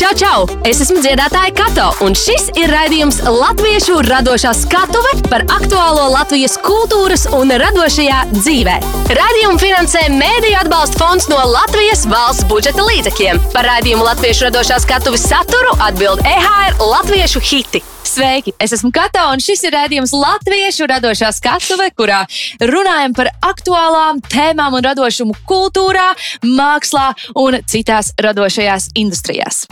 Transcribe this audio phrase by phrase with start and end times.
[0.00, 0.44] Čau, čau!
[0.64, 7.26] Es esmu dziedātāja Kato, un šis ir raidījums Latviešu radošā skatuve par aktuālo Latvijas kultūras
[7.36, 8.78] un radošajā dzīvē.
[9.18, 13.42] Radījumu finansē Mēdīļu atbalsta fonds no Latvijas valsts budžeta līdzekļiem.
[13.52, 17.82] Par raidījumu Latviešu radošā skatuves saturu atbild EHR Latviešu hiti.
[18.08, 18.54] Sveiki!
[18.56, 22.22] Es esmu Kato, un šis ir rādījums Latviešu radošā skatuve, kurā
[22.72, 26.08] runājam par aktuālām tēmām un radošumu kultūrā,
[26.56, 29.66] mākslā un citās radošajās industrijās.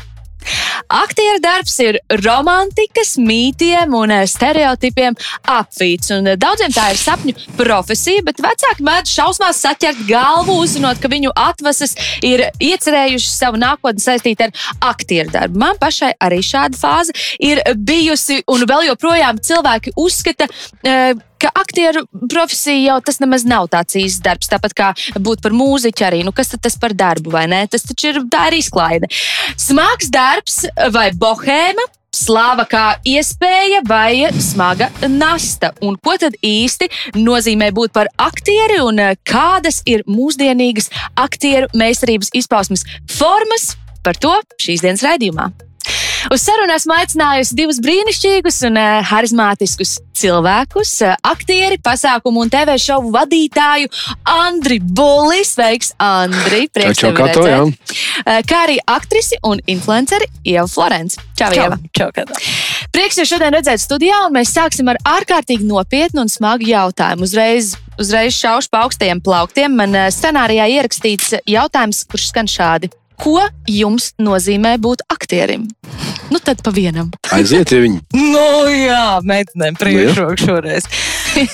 [0.89, 5.17] Aktieru darbs ir romantikas, mītiem un eh, stereotipiem
[5.53, 6.13] apvīts.
[6.17, 11.11] Un eh, daudziem tā ir sapņu profesija, bet vecāki mēdz šausmās saķert galvu, uzzinot, ka
[11.13, 14.55] viņu atvases ir iecerējuši savu nākotni saistīt ar
[14.89, 15.61] aktieru darbu.
[15.61, 20.49] Man pašai arī šāda fāze ir bijusi, un vēl joprojām cilvēki uzskata,
[20.85, 24.51] eh, ka aktieru profesija jau tas nemaz nav tāds īsts darbs.
[24.51, 24.89] Tāpat kā
[25.19, 26.25] būt par mūziķu arī.
[26.27, 27.65] Nu, kas tas par darbu, vai ne?
[27.71, 29.11] Tas taču ir tā ir izklaide.
[29.59, 31.87] Smags darbs vai bohēma.
[32.19, 35.75] Slāva kā iespēja vai smaga nasta.
[35.85, 36.89] Un ko tad īsti
[37.21, 40.89] nozīmē būt par aktieri un kādas ir mūsdienīgas
[41.21, 43.75] aktieru meistarības izpausmes formas?
[44.03, 45.51] Par to šīs dienas raidījumā.
[46.29, 52.75] Uz sarunu esmu aicinājusi divus brīnišķīgus un uh, harizmātiskus cilvēkus, uh, aktieri, pasākumu un TV
[52.85, 53.89] šovu vadītāju
[54.29, 55.41] Andriu Bulli.
[55.49, 56.67] Sveiks, Andri!
[56.75, 57.49] Prieks tevi redzēt!
[57.49, 57.63] Jā.
[57.65, 61.17] Uh, kā arī aktrisi un influenceri Ieva Florence.
[61.33, 61.81] Čau, Čau, Ieva!
[61.97, 62.37] čau, Kato.
[62.93, 67.25] Prieks jūs šodien redzēt studijā, un mēs sāksim ar ārkārtīgi nopietnu un smagu jautājumu.
[67.25, 69.81] Uzreiz, uzreiz šaušu pa augstajiem plauktiem.
[69.81, 72.93] Man scenārijā ierakstīts jautājums, kurš skan šādi.
[73.19, 75.67] Ko jums nozīmē būt aktierim?
[76.29, 77.09] Nu, tad pa vienam.
[77.33, 78.03] Aiziet, ja viņi.
[78.29, 80.87] Nu, jā, meitenēm priekšroku šoreiz.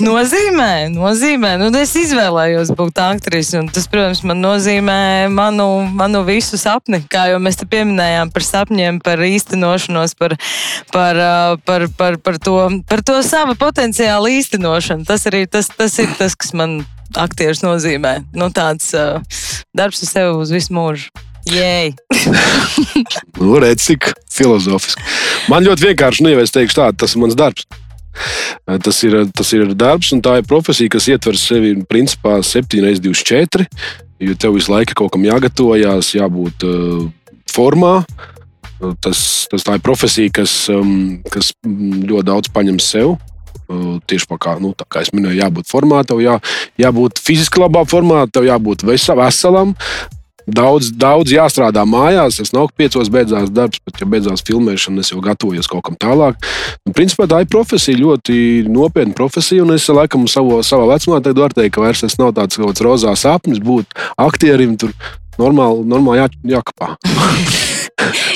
[0.02, 1.54] nozīmē, nozīmē.
[1.60, 4.98] Nu, es izvēlējos būt aktrise, un tas, protams, man nozīmē
[5.32, 7.00] manu, manu visu sapni.
[7.10, 10.36] Kā jau mēs te pieminējām par sapņiem, par īstenošanos, par,
[10.92, 11.20] par,
[11.64, 12.58] par, par, par, to,
[12.90, 15.06] par to savu potenciālu īstenošanu.
[15.08, 16.82] Tas arī tas, tas ir tas, kas man
[17.20, 18.18] aktieris nozīmē.
[18.34, 19.22] Nu, tāds uh,
[19.76, 21.14] darbs ar sevi uz visu mūžu.
[21.50, 21.92] Jēj!
[23.40, 25.02] nu, redz, cik filozofiski.
[25.52, 27.66] Man ļoti vienkārši, nu, ja es teikšu tā, tas ir mans darbs.
[28.64, 33.66] Tas ir, tas ir darbs, un tā ir profesija, kas ietver sevi principā 7x24.
[34.24, 37.04] Jo tev visu laiku kaut kam jāgatavojas, jābūt uh,
[37.50, 37.98] formā.
[39.04, 43.16] Tas, tas tā ir profesija, kas, um, kas ļoti daudz paņem sev.
[43.64, 46.38] Uh, tieši kā, nu, kā es minēju, jābūt formā, tev jā,
[46.80, 49.72] jābūt fiziski labā formā, tev jābūt veselam,
[50.44, 52.38] Daudz, daudz jāstrādā mājās.
[52.42, 56.36] Es nav piecos beidzās darbs, bet, ja beidzās filmēšana, es jau gatavojos kaut kam tālāk.
[56.84, 58.36] Un, principā tā ir profesija, ļoti
[58.68, 59.64] nopietna profesija.
[59.64, 62.84] Un es laikam savo, savā vecumā varu teikt, ka vairs tas nav tāds kaut kāds
[62.84, 64.76] rozā sapnis būt aktierim.
[64.80, 64.92] Tur
[65.40, 66.28] normāli, normāli jā,
[66.58, 66.94] jākapā.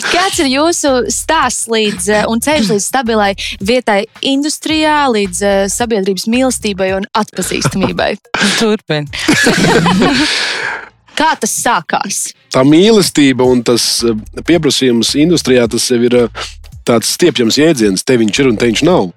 [0.08, 3.30] Kāds ir jūsu stāsts līdz, un ceļš līdz stabilai
[3.60, 5.42] vietai industrijā, līdz
[5.74, 8.14] sabiedrības mīlestībai un atpazīstamībai?
[8.62, 9.12] Turpiniet!
[11.18, 12.28] Kā tas sākās?
[12.54, 14.14] Tā mīlestība un tas eh,
[14.46, 16.46] pieprasījums industrijā tas ir eh,
[16.88, 19.10] tāds stiepjams jēdziens, te viņš ir un te viņš nav.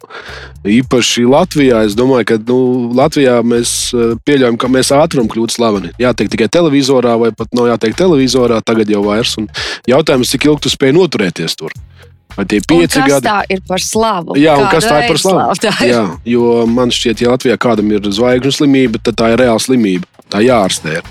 [0.67, 2.57] Īpaši Latvijā, es domāju, ka nu,
[2.97, 5.93] Latvijā mēs eh, pieļaujam, ka mēs ātrumu kļūt slaveni.
[6.01, 9.37] Jāteikt tikai televizorā, vai pat nav jāteikt televizorā, tagad jau vairs.
[9.41, 9.47] Un
[9.89, 11.75] jautājums, cik ilgi tu spēj noturēties tur?
[12.31, 13.27] Vai tie pieci un kas gadi?
[13.27, 14.35] tā ir par slavu?
[14.39, 15.61] Jā, un Kāda kas tā ir par slava slavu?
[15.65, 15.91] tā ir?
[15.91, 20.07] Jā, jo man šķiet, ja Latvijā kādam ir zvaigžņu slimība, tad tā ir reāla slimība.
[20.31, 21.01] Tā jārastē.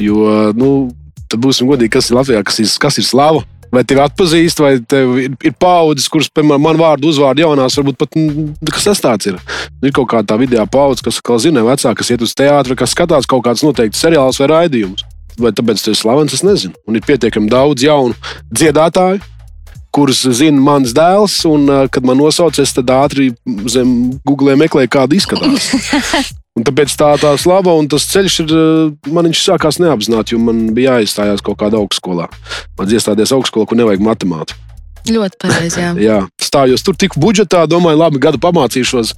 [0.00, 0.90] Jo, nu,
[1.30, 3.44] tad būsim godīgi, kas ir Latvijā, kas ir, kas ir slava.
[3.70, 8.00] Vai tevi atpazīst, vai tev ir, ir paudzes, kuras, piemēram, man vārdu uzvārdu jaunās, varbūt
[8.00, 9.36] pat mm, kas tas tāds ir.
[9.78, 13.30] Ir kaut kāda video paudze, kas, kā zina, vecāka, kas iet uz teātru, kas skatās
[13.30, 15.06] kaut kādus noteiktus seriālus vai raidījumus.
[15.38, 16.74] Vai tāpēc tas ir slavens, es nezinu.
[16.90, 18.18] Un ir pietiekami daudz jaunu
[18.50, 19.22] dziedātāju,
[19.94, 21.40] kurus zina mans dēls.
[21.50, 23.30] Un, kad man nosauc, es ātri
[23.70, 23.96] zem
[24.26, 25.70] Google meklēju, kāda izskatās.
[26.58, 28.54] Un tāpēc tā, tā slava un tas ceļš ir.
[29.14, 32.26] Man viņš sākās neapzināti, jo man bija jāizstājās kaut kādā augstskolā.
[32.76, 34.58] Man iestāties augstskolā, kur nevajag matemātiku.
[35.08, 35.80] Ļoti pareizi.
[35.80, 35.92] Jā.
[36.08, 39.14] Jā, stājos tur tik budžetā, domāju, labi, gadu pamācīšos,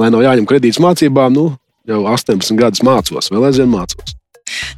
[0.00, 1.34] lai nav jāņem kredīts mācībām.
[1.34, 1.48] Nu,
[1.88, 4.17] jau 18 gadus mācos, vēl aizvien mācos.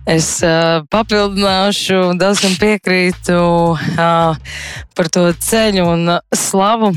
[0.08, 3.38] Es uh, papildināšu, diezgan piekrītu
[3.76, 4.36] uh,
[4.96, 6.94] par to ceļu un slavu.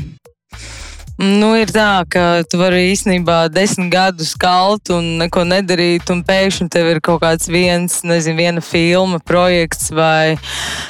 [1.14, 6.66] Nu, ir tā, ka tu vari īstenībā desmit gadus kalt un neko nedarīt, un pēkšņi
[6.74, 10.34] tev ir kaut kāds viens, nezinu, viena filma, projekts vai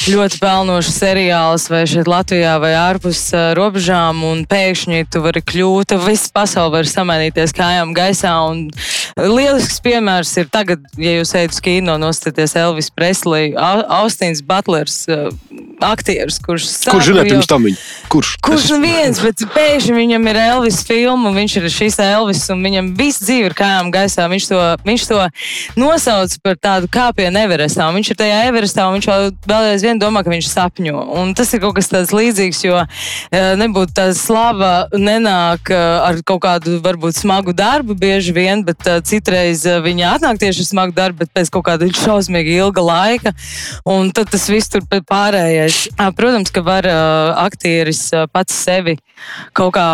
[0.08, 3.20] ļoti pelnošs seriāls, vai šeit Latvijā, vai ārpus
[3.58, 8.32] robežām, un pēkšņi tu vari kļūt, visa pasaule var samainīties kājām gaisā.
[8.48, 8.70] Un
[9.20, 15.02] lielisks piemērs ir tagad, ja jūs ejat uz kino, nostaties Elvis Presley, Au- Austins Butlers.
[15.82, 17.78] Aktieris, kurš Kurš zināja pirms tam viņu?
[18.12, 18.30] Kurš?
[18.44, 22.62] Kurš nu viens, bet pēkšņi viņam ir Elvis filma, un viņš ir šis Elvis, un
[22.64, 24.26] viņam viss dzīve ir kājām gaisā.
[24.30, 25.20] Viņš to, viņš to
[25.80, 27.88] nosauc par tādu kāpienu Everestā.
[27.94, 29.08] Viņš ir tajā Everestā, un viņš
[29.48, 31.04] vēl aizvien domā, ka viņš sapņo.
[31.18, 32.82] Un tas ir kaut kas tāds līdzīgs, jo
[33.32, 40.14] nebūtu tā slava nenāk ar kaut kādu varbūt smagu darbu bieži vien, bet citreiz viņa
[40.18, 43.34] atnāk tieši ar smagu darbu, bet pēc kaut kāda šausmīgi ilga laika.
[43.88, 45.63] Un tad tas viss tur pārējais.
[46.16, 46.88] Protams, ka var
[47.46, 48.99] aktieris pats sevi
[49.56, 49.88] kaut kā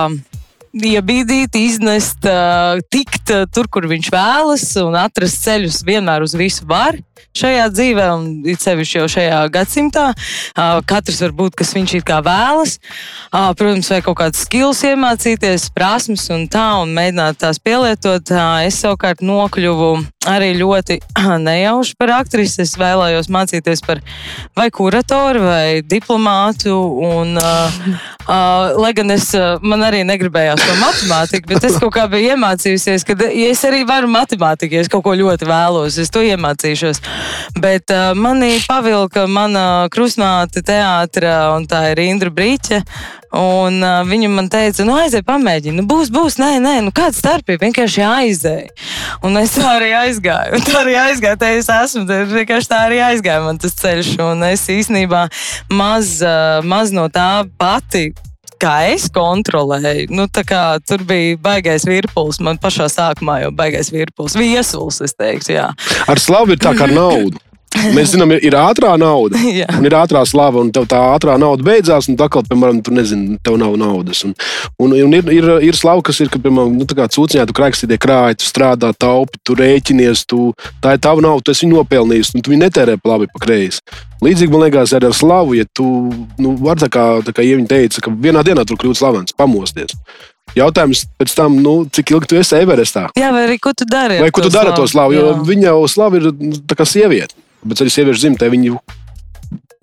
[0.70, 2.26] iebīdīt, iznest,
[2.94, 6.98] tikt tur, kur viņš vēlas, un atrast ceļus vienmēr uz visu var
[7.36, 10.06] šajā dzīvē, un it sevišķi jau šajā gadsimtā.
[10.90, 12.78] Katrs var būt, kas viņš ir kā vēlas.
[13.30, 18.34] Protams, vai kaut kādas skills iemācīties, prasmes un tā, un mēģināt tās pielietot.
[18.66, 19.92] Es savukārt nokļuvu
[20.28, 20.98] arī ļoti
[21.48, 22.60] nejauši par aktrisi.
[22.64, 24.02] Es vēlējos mācīties par
[24.58, 26.74] vai kuratoru, vai diplomātu.
[27.10, 27.78] Un, uh,
[28.26, 29.30] uh, lai gan es,
[29.64, 34.10] man arī negribējās to matemātiku, bet es kaut kā biju iemācījusies, ka es arī varu
[34.12, 37.00] matemātiku, ja es kaut ko ļoti vēlos, es to iemācīšos.
[37.60, 42.84] Bet uh, manī pavilka mana krustmāte teātra, un tā ir Indra Brīķa.
[43.30, 47.14] Un uh, viņa man teica, nu aizej, pamēģini, nu būs, būs, nē, nē, nu kāda
[47.14, 48.64] starpība, vienkārši aizej.
[49.26, 50.58] Un es tā arī aizgāju.
[50.58, 54.16] Un tā arī aizgāju, te es esmu, te vienkārši tā arī aizgāju man tas ceļš.
[54.24, 55.28] Un es īstenībā
[55.70, 56.18] maz,
[56.66, 57.30] maz no tā
[57.60, 58.10] pati
[58.60, 62.40] kā es kontrolēju, nu, kā, tur bija baigais virpulis.
[62.44, 65.54] Man pašā sākumā jau baigais virpulis, viesulis, es teiktu.
[65.56, 65.70] Jā.
[66.10, 67.40] Ar slavu ir tā kā nauda.
[67.96, 69.38] Mēs zinām, ir, ir ātrā nauda,
[69.78, 72.94] un ir ātrā slava, un tev tā ātrā nauda beidzās, un tā kā, piemēram, tu
[72.94, 74.22] nezini, tev nav naudas.
[74.26, 74.34] Un,
[74.82, 78.40] un, un ir, ir, ir slava, kas ir, ka, piemēram, nu, cūciņā tu krākstītie krāji,
[78.40, 80.50] tu strādā, taupi, tu rēķinies, tu,
[80.84, 83.84] tā ir tava nauda, tu esi nopelnījis, un tu viņu netērē labi, pa kreisi.
[84.20, 85.86] Līdzīgi man liekas, arī ar slavu, ja tu
[86.40, 89.96] nu, vari tā kā, tā kā Ieviņa teica, ka vienā dienā tur kļūt slavens, pamosties.
[90.56, 93.06] Jautājums pēc tam, nu, cik ilgi tu esi Everestā?
[93.16, 94.18] Jā, vai arī ko tu dari?
[94.20, 95.14] Vai ko tu dari ar to slavu?
[95.14, 98.76] Jo viņa jau slava ir nu, tā kā sieviete bet arī sieviešu dzimtē viņi,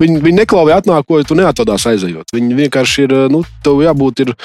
[0.02, 2.34] viņi, viņi neklauja atnāko, ja tu neatrodās aizejot.
[2.36, 4.36] Viņi vienkārši ir, nu, tev jābūt ir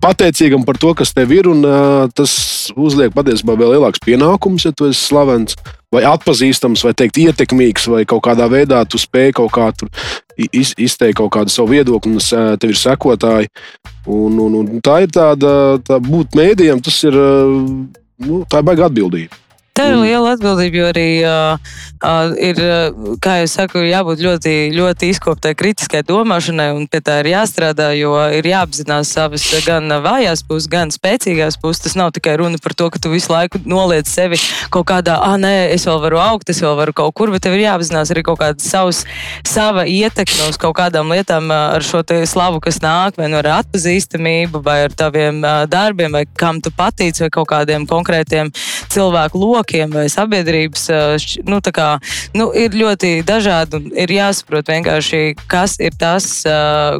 [0.00, 2.32] pateicīgam par to, kas tev ir, un uh, tas
[2.72, 5.58] uzliek patiesībā vēl lielāks pienākums, ja tu esi slavens.
[5.90, 9.66] Vai atpazīstams, vai teikt, ietekmīgs, vai kaut kādā veidā tu spēj kaut kā
[10.54, 13.50] iz, izteikt kaut kādu savu viedokli, un tev ir sekotāji.
[14.06, 18.86] Un, un, un tā ir tāda, tā būt mēdījam, tas ir, nu, tā ir baigta
[18.86, 19.34] atbildība.
[19.76, 22.58] Tā ir liela atbildība, jo arī uh, uh, ir,
[23.22, 28.16] kā jau saku, jābūt ļoti, ļoti izkoptai kritiskai domāšanai, un pie tā ir jāstrādā, jo
[28.34, 31.84] ir jāapzinās savas gan vājās puses, gan spēcīgās puses.
[31.84, 34.40] Tas nav tikai runa par to, ka tu visu laiku noliec sevi
[34.74, 37.54] kaut kādā, ah, nē, es vēl varu augt, es vēl varu kaut kur, bet tev
[37.56, 39.04] ir jāapzinās arī kaut kāda savs,
[39.46, 44.64] sava ietekme uz kaut kādām lietām ar šo slavu, kas nāk, vai nu ar atpazīstamību,
[44.66, 45.40] vai ar taviem
[45.70, 48.50] darbiem, vai kam tu patīc, vai kaut kādiem konkrētiem
[48.90, 50.88] cilvēku lokiem vai sabiedrības
[51.48, 51.88] nu, kā,
[52.36, 56.26] nu, ir ļoti dažādi un ir jāsaprot vienkārši, kas ir tas,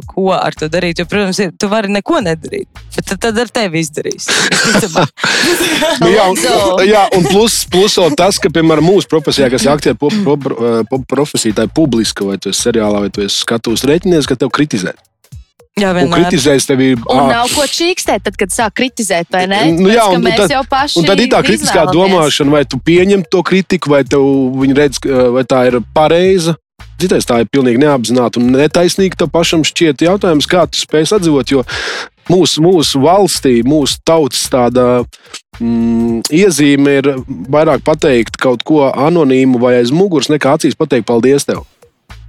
[0.09, 1.01] ko ar to darīt.
[1.01, 4.29] Jo, protams, tu vari neko nedarīt, bet tad, tad ar tevi izdarīs.
[6.03, 6.41] nu, jā, un,
[6.87, 10.49] jā, un plus, plus tas, ka, piemēram, mūsu profesijā, kas ir aktieru pop, pop,
[10.89, 14.39] pop, profesija, tā ir publiska, vai tu esi seriālā, vai tu esi skatus rēķinies, ka
[14.39, 14.95] tev kritizē.
[15.79, 16.19] Jā, vienmēr.
[16.19, 16.89] Un kritizēs tevi.
[16.99, 19.61] Un nav ko čīkstēt, tad, kad sāk kritizēt, vai ne?
[19.77, 20.51] Nu, jā, un, un, tad,
[20.99, 24.99] un tad ir tā kritiskā domāšana, vai tu pieņem to kritiku, vai viņi redz,
[25.31, 26.57] vai tā ir pareiza.
[27.01, 29.23] Citais tā ir pilnīgi neapzināta un netaisnīga.
[29.23, 31.53] Tev pašam šķiet jautājums, kā tu spēj sadzīvot.
[31.55, 31.63] Jo
[32.29, 34.85] mūsu, mūsu valstī, mūsu tautas tāda
[35.57, 41.47] mm, iezīme ir vairāk pateikt kaut ko anonīmu vai aiz muguras, nekā acīs pateikt paldies
[41.47, 41.63] tev.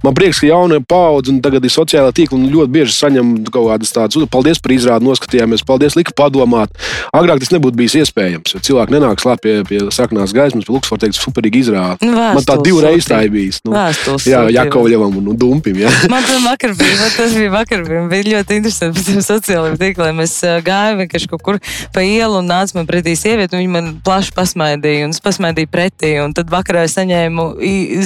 [0.03, 3.69] Man prieks, ka jaunā paudze un tagad ir sociālā tīkla un ļoti bieži saņem kaut
[3.69, 6.73] kādas tādas, paldies par izrādi, noskatījāmies, paldies, lika padomāt.
[7.15, 11.05] Agrāk tas nebūtu bijis iespējams, jo cilvēki nenāk slēpt pie, pie sarkanās gaismas, pie Luksfora
[11.05, 12.09] teikt, superīgi izrādi.
[12.09, 13.61] Nu, man tā divreiz tā ir bijis.
[13.63, 15.79] Nu, Vēstules jā, Jakovļevam un, un Dumpim.
[15.85, 15.93] Jā.
[16.11, 20.19] Man tas vakar bija, tas bija vakar, bija, bija ļoti interesanti pēc tiem sociālajiem tīkliem.
[20.25, 20.35] Es
[20.67, 21.59] gāju vienkārši kaut kur
[21.95, 25.71] pa ielu un nāca man pretī sieviete, un viņa man plaši pasmaidīja, un es pasmaidīju
[25.71, 27.47] pretī, un tad vakarā es saņēmu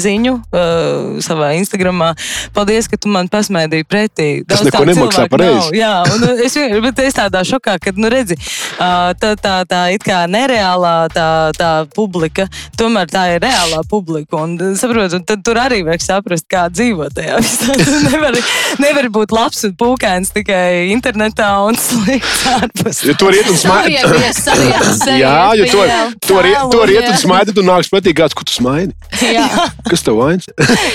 [0.06, 2.13] ziņu uh, savā Instagram Instagramā.
[2.53, 4.27] Paldies, ka tu man pasmaidīji pretī.
[4.48, 5.77] Tas neko nemaksā par reizi.
[5.77, 8.38] Jā, un uh, es, bet es tādā šokā, ka, nu, redzi,
[8.77, 11.27] tā, tā, tā it kā nereālā tā,
[11.58, 14.39] tā publika, tomēr tā ir reālā publika.
[14.41, 17.77] Un, saprotu, un tad tur arī vajag saprast, kā dzīvot tajā visā.
[18.12, 18.39] nevar,
[18.84, 23.03] nevar būt labs un pūkains tikai internetā un slikts ārpus.
[23.08, 23.98] Ja tur iet un smaidi.
[25.17, 25.91] Jā, jo tur,
[26.25, 28.94] tur, tur iet un smaidi, tu nāks pretī kāds, ko tu smaidi.
[29.24, 29.48] Jā.
[29.88, 30.48] Kas tev vainas?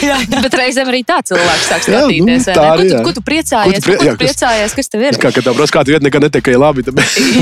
[0.02, 2.46] jā, bet reiz reizēm arī tā cilvēks sāk Jā, nu, skatīties.
[2.50, 3.02] tā arī, Ko tu- jā.
[3.06, 3.72] Ko tu priecājies?
[3.72, 4.74] Ko tu prie- Ko jā, tu kas- priecājies?
[4.74, 5.12] Kas tev ir?
[5.22, 6.82] Kā kad tā prasa, kāda vieta nekad netikai labi,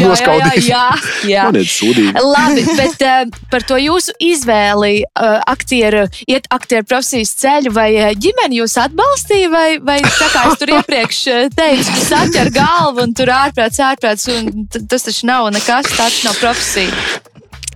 [0.01, 0.85] Jā, jā, jā, jā,
[1.31, 1.45] jā.
[1.45, 2.15] Man ir sūdīgi.
[2.21, 8.13] Labi, bet uh, par to jūsu izvēli, uh, aktieru, iet aktieru profesijas ceļu, vai uh,
[8.15, 11.21] ģimene jūs atbalstīja, vai, vai tā kā es tur iepriekš
[11.57, 16.35] teicu, tu saķer galvu un tur ārprāts, ārprāts, un tas taču nav nekas, tāds nav
[16.41, 16.93] profesija.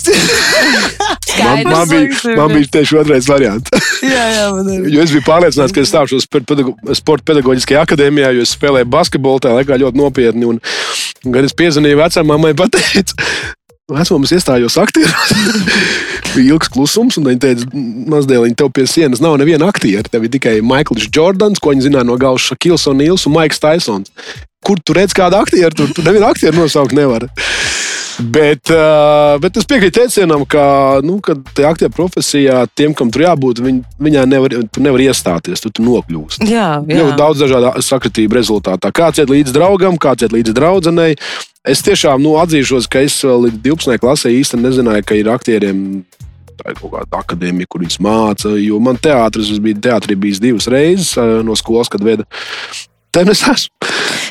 [0.08, 1.70] Man, Skaidrs.
[1.70, 3.72] man, bija, man bija tieši otrais variants.
[4.04, 4.86] Jā, jā, man ir.
[4.92, 9.42] Jo es biju pārliecināts, ka es stāšos pedago- sporta pedagoģiskajā akadēmijā, jo es spēlēju basketbolu
[9.42, 10.48] tajā laikā ļoti nopietni.
[10.50, 10.60] Un,
[11.24, 12.00] un kad es piezvanīju
[12.60, 13.16] pateica,
[13.84, 15.32] Vecumam es iestājos aktieros.
[16.34, 17.66] bija ilgs klusums, un viņa teica,
[18.14, 20.08] mazdēliņ, tev pie sienas nav neviena aktiera.
[20.08, 23.60] Tev ir tikai Maikls Jordans, ko viņi zināja no galvas, Šakils un Nils un Maiks
[23.60, 24.08] Taisons.
[24.64, 25.74] Kur tu redz kādu aktieru?
[25.76, 27.28] Tur, tur nevienu aktieru nosaukt nevar.
[28.14, 30.64] Bet, uh, bet es piekrītu teicienam, ka,
[31.02, 31.34] nu, ka
[31.66, 36.46] aktieru profesijā tiem, kam tur jābūt, viņ, viņā nevar, tu nevar iestāties, tu, tu nokļūsi.
[36.46, 37.00] Jā, jā.
[37.00, 38.92] Ļoti daudz dažādu sakritību rezultātā.
[38.94, 41.16] Kāds iet līdz draugam, kāds iet līdz draudzenei.
[41.66, 43.98] Es tiešām nu, atzīšos, ka es vēl līdz 12.
[44.02, 45.80] klasē īstenībā nezināju, ka ir aktieriem
[46.54, 48.54] tā ir kaut kāda akadēmija, kur viņas māca.
[48.60, 52.26] Jo man teātris, es biju teātrī bijis divas reizes eh, no skolas, kad veda.
[53.14, 53.70] Te es esmu.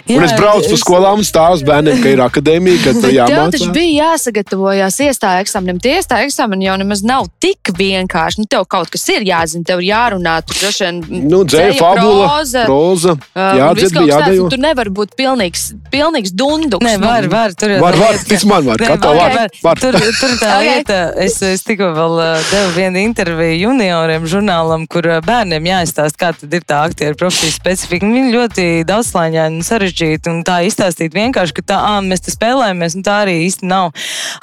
[0.03, 3.05] Jā, Un es braucu uz es- skolām un stāstu bērniem, ka ir akadēmija, ka tur
[3.07, 3.73] Bet tev taču jāmācās.
[3.77, 5.77] bija jāsagatavojas iestāju eksāmenam.
[5.79, 8.39] Tie iestāju eksāmeni jau nemaz nav tik vienkārši.
[8.43, 10.33] Nu, tev kaut kas ir jāzina, tev ir jārunā.
[10.43, 13.11] Tur droši vien Nu, dzēja, fabula, proza, proza.
[13.13, 14.49] uh, Jā, dzird, jādējo.
[14.51, 15.63] Tur nevar būt pilnīgs,
[15.93, 16.83] pilnīgs dunduks.
[16.83, 17.55] Nē, var, var.
[17.55, 18.77] Tur jau Var, var, tic man, var.
[18.83, 19.75] Nē, Katrā var, var.
[19.85, 20.67] Tur, tur tā Ok.
[20.67, 26.19] lieta, es, es tikko vēl uh, devu vienu interviju junioriem žurnālam, kur uh, bērniem jāizstāsta,
[26.19, 28.03] kā tad ir tā aktieru profesijas specifika.
[28.05, 32.97] Viņi ļoti daudzslāņaini un sarežģīti un tā izstāstīt vienkārši, ka tā, ā, mēs te spēlējamies,
[32.97, 33.91] un tā arī īsti nav.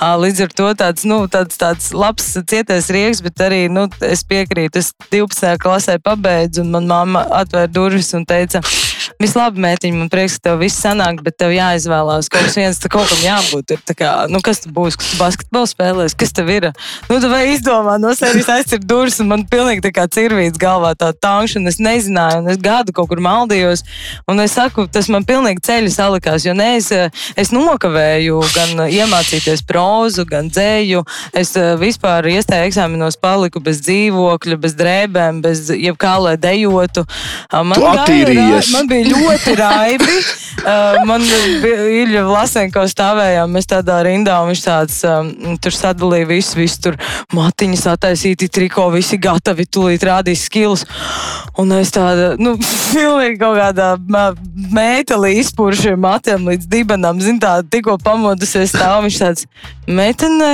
[0.00, 4.80] Līdz ar to tāds, nu, tāds, tāds labs cietais rieks, bet arī, nu, es piekrītu,
[4.82, 5.56] es 12.
[5.62, 8.62] klasē pabeidzu, un man mamma atvēra durvis un teica,
[9.18, 12.78] Viss labi, mētiņ, man prieks, ka tev viss sanāk, bet tev jāizvēlās kaut kas viens,
[12.86, 13.74] kaut kam jābūt.
[13.74, 16.68] Ir, kā, nu, kas tu būsi, kas tu basketbolu spēlēs, kas tev ir?
[17.08, 20.92] Nu, tu vai izdomā no sevis aizcir durvis, un man pilnīgi tā kā cirvīts galvā
[20.98, 23.84] tā tankšana, es nezināju, un es gadu kaut kur maldījos,
[24.30, 26.90] un es saku, tas man pilnīgi ceļi salikās, jo ne, es,
[27.40, 31.04] es nokavēju gan iemācīties prozu, gan dzēju,
[31.36, 37.06] es eh, vispār iestāju eksāmenos paliku bez dzīvokļa, bez drēbēm, bez jebkā, lai dejotu.
[37.50, 40.16] Man gāja Man bija ļoti raibi.
[40.60, 41.22] Uh, man
[41.62, 45.30] bija Ilja Vlasenko stāvējām, mēs tādā rindā, un viņš tāds, um,
[45.62, 46.98] tur sadalīja visu, visu tur
[47.32, 50.84] matiņas attaisīti, triko, visi gatavi, tūlīt rādīs skills.
[51.60, 52.56] Un es tāda, nu,
[52.94, 53.94] pilnīgi kaut kādā
[54.74, 59.46] mētelī izpūru šiem matiem līdz dibenam, zin tā, tikko pamodusies stāv, viņš tāds,
[59.90, 60.50] meitene,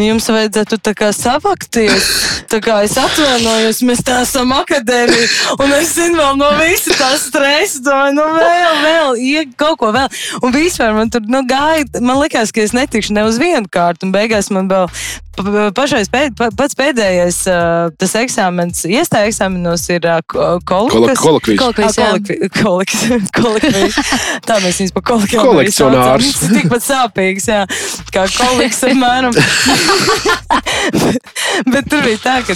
[0.00, 2.08] jums vajadzētu tā kā savakties,
[2.50, 7.12] tā kā es atvainojos, mēs tā esam akadēmija, un es zinu vēl no visa tā
[7.20, 10.08] stresa, domāju, nu vēl, vēl, iek kaut ko vēl.
[10.42, 14.06] Un vispār man tur, nu, gāja, man likās, ka es netikšu ne uz vienu kārtu,
[14.08, 14.86] un beigās man vēl
[15.34, 17.38] pa- pašais pēd, pa- pats pēdējais
[17.98, 20.00] tas eksāmens, iestāja eksāmenos ir
[20.30, 21.18] ko- Kola- kolokvijas.
[21.24, 21.58] Kolokvijas.
[21.60, 22.10] Kolokvijas, jā.
[22.62, 23.30] Kolokvijas.
[23.38, 23.98] Kolokvijas.
[24.46, 26.30] Tā mēs viņus pa kolokvijām arī Kolekcionārs.
[26.54, 27.60] tikpat sāpīgs, jā,
[28.14, 29.34] kā koliks apmēram.
[31.72, 32.54] Bet tur bija tā, ka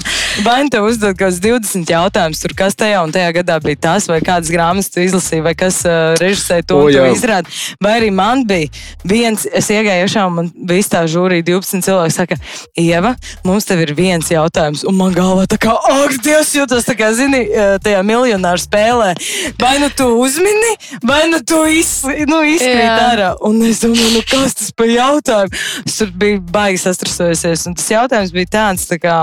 [0.72, 4.20] tev uzdod kaut kādus 20 jautājumus, tur kas tajā un tajā gadā bija tas, vai
[4.24, 7.52] kādas grāmatas tu izlasīji, vai kas uh, režisēja to O, un to izrādi.
[7.84, 8.70] Vai arī man bija
[9.08, 12.38] viens, es iegāju iekšā un man viss tā žūrija 12 cilvēki saka,
[12.78, 13.14] Ieva,
[13.46, 17.10] mums tev ir viens jautājums, un man galvā tā kā, ak, Dievs, jūtas tā kā,
[17.16, 17.44] zini,
[17.82, 19.12] tajā miljonāru spēlē.
[19.60, 23.34] Vai nu tu uzmini, vai nu tu iz, nu, izkrīt ārā.
[23.48, 25.62] Un es domāju, nu, kas tas par jautājumu?
[25.86, 29.20] Es tur biju baigi sastrasojusies, un tas jautājums bija tāds, tā kā.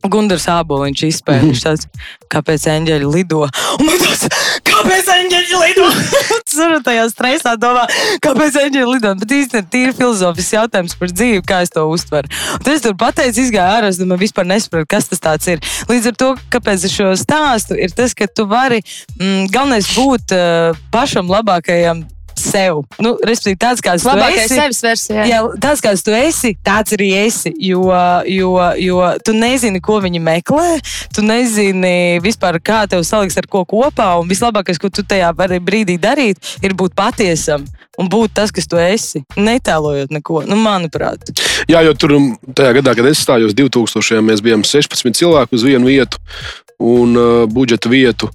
[0.00, 1.88] Gunārs Aboliņš izpēta, viņš tāds,
[2.32, 3.42] kāpēc eņģeļi lido.
[3.76, 4.30] Un man tāds,
[4.90, 5.88] kāpēc eņģeļi lido?
[6.50, 7.84] Tur tajā stresā domā,
[8.24, 9.12] kāpēc eņģeļi lido.
[9.20, 12.30] Bet īstenībā tīri filozofisks jautājums par dzīvi, kā es to uztveru.
[12.56, 15.62] Un tad es tur pateicu, izgāju ārā, es domāju, vispār nesaprotu, kas tas ir.
[15.90, 18.82] Līdz ar to, kāpēc es šo stāstu, ir tas, ka tu vari,
[19.20, 22.02] mm, galvenais būt uh, pašam labākajam
[22.42, 22.82] sev.
[23.02, 24.58] Nu, respektīvi, tāds kāds tu Labākais esi.
[24.58, 25.26] sevis versija.
[25.28, 27.52] Jā, tas, kāds tu esi, tāds arī esi.
[27.60, 27.84] Jo,
[28.28, 30.78] jo, jo tu nezini, ko viņi meklē.
[31.14, 34.12] Tu nezini vispār, kā tev saliks ar ko kopā.
[34.20, 37.66] Un vislabākais, ko tu tajā brīdī darīt, ir būt patiesam
[38.00, 39.22] un būt tas, kas tu esi.
[39.36, 41.32] Netēlojot neko, nu, manuprāt.
[41.70, 44.24] Jā, jo tur um, tajā gadā, kad es stājos 2000.
[44.24, 46.20] mēs bijām 16 cilvēki uz vienu vietu
[46.80, 48.30] un uh, budžeta vietu.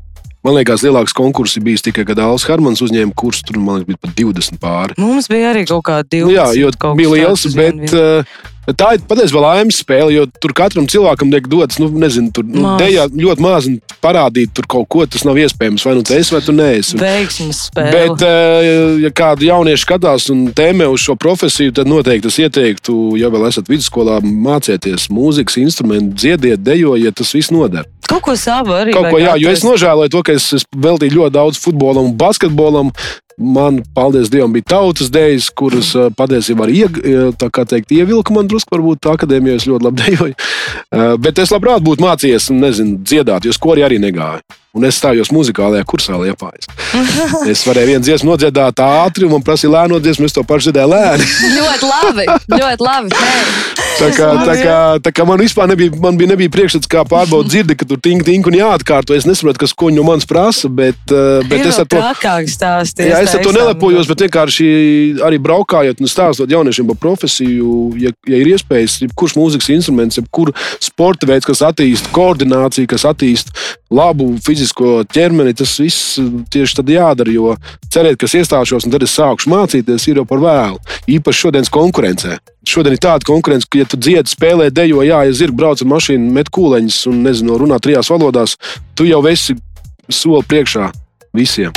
[0.45, 3.47] Man liekas, lielāks konkurss bija tikai, kad Alans Hermans uzņēma kursu.
[3.47, 4.97] Tur man liekas, bija pat 20 pāri.
[5.01, 6.27] Mums bija arī kaut kāda divi.
[6.27, 8.35] Nu, jā, jo bija liels, bet uh,
[8.73, 12.63] Tā ir patiesībā laimes spēle, jo tur katram cilvēkam tiek dots, nu, nezinu, tur nu,
[12.81, 15.85] dejā ļoti maz un parādīt tur kaut ko, tas nav iespējams.
[15.85, 16.97] Vai nu tu esi, vai tu neesi.
[16.97, 17.93] Veiksmes spēle.
[17.93, 18.69] Bet, eh,
[19.05, 23.45] ja kādi jaunieši skatās un tēmē uz šo profesiju, tad noteikti es ieteiktu, ja vēl
[23.51, 27.85] esat vidusskolā, mācieties mūzikas instrumentu, dziediet, dejojiet, tas viss noder.
[28.09, 28.93] Kaut ko savu arī.
[28.93, 32.17] Kaut ko, jā, jo es nožēloju to, ka es, es veltīju ļoti daudz futbolam un
[32.17, 32.91] basketbolam.
[33.37, 38.71] Man, paldies Dievam, bija tautas dēļas, kuras eh, patiesībā arī eh, teikt, ievilka man drusku,
[38.77, 40.35] varbūt akadēmijā es ļoti labi dejoju.
[40.95, 44.39] Eh, Bet es labprāt būtu mācījies, nezinu, dziedāt, jo skori arī negāja.
[44.75, 46.67] Un es stājos muzikālajā kursā liepājis.
[47.47, 50.91] Es varēju vienu dziesmu nodziedāt ātri, un man prasīja lēno dziesmu, es to pašu dziedāju
[50.91, 51.27] lēni.
[51.59, 52.25] Ļoti labi.
[52.51, 53.21] Ļoti labi.
[53.95, 57.53] Tā kā, tā kā, tā kā man vispār nebija, man bija, nebija priekšstats, kā pārbaudīt
[57.53, 59.15] dzirdi, ka tur tink, tink un jāatkārto.
[59.15, 62.01] Es nesaprotu, kas ko no manis prasa, bet, eh, bet Ir es ar to.
[62.51, 62.99] stāsts.
[62.99, 64.67] Jā, es ar to nelepojos, bet vienkārši
[65.23, 70.51] arī braukājot un stāstot jauniešiem par profesiju, ja, ja ir iespējas, kurš mūzikas instruments, kurš
[70.83, 73.55] sporta veids, kas attīstītu koordināciju, kas attīstītu
[73.95, 76.17] labu fizisko ķermeni, tas viss
[76.51, 77.31] tieši tad jādara.
[77.35, 77.55] Jo
[77.91, 80.81] cerēt, ka es iestāšos un tad es sākšu mācīties, ir jau par vēlu.
[81.17, 82.39] Īpaši šodienas konkurencē.
[82.65, 85.91] Šodien ir tāda konkurence, ka, ja tu dziedi, spēlē, dejo, jā, ja zirgi brauc ar
[85.91, 88.57] mašīnu, met kūleņus un nezinu, runā trijās valodās,
[88.97, 89.57] tu jau esi
[90.09, 90.89] soli priekšā
[91.37, 91.75] visiem.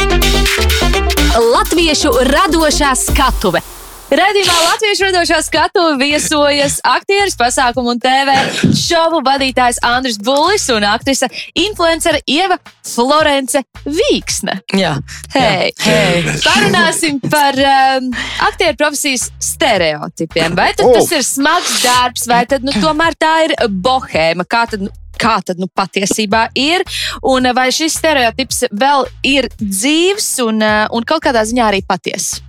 [1.39, 3.61] Latviešu radošā skatuve.
[4.09, 8.33] Radījumā Latviešu radošā skatuve viesojas aktieris, pasākumu un TV
[8.73, 12.57] šovu vadītājs Andris Bullis un aktrise influencere Ieva
[12.89, 14.63] Florence Vīksne.
[14.81, 14.95] Jā,
[15.35, 15.75] Hei!
[15.85, 16.25] Hei.
[16.41, 18.09] Parunāsim par um,
[18.49, 20.57] aktieru profesijas stereotipiem.
[20.57, 20.97] Vai tad Oh.
[20.97, 24.49] tas ir smags darbs, vai tad nu, tomēr tā ir bohēma?
[24.49, 26.81] Kā tad, nu, kā tad nu, patiesībā ir?
[27.29, 29.05] Un vai šis stereotips vēl
[29.37, 32.41] ir dzīves un, uh, un kaut kādā ziņā arī patiess?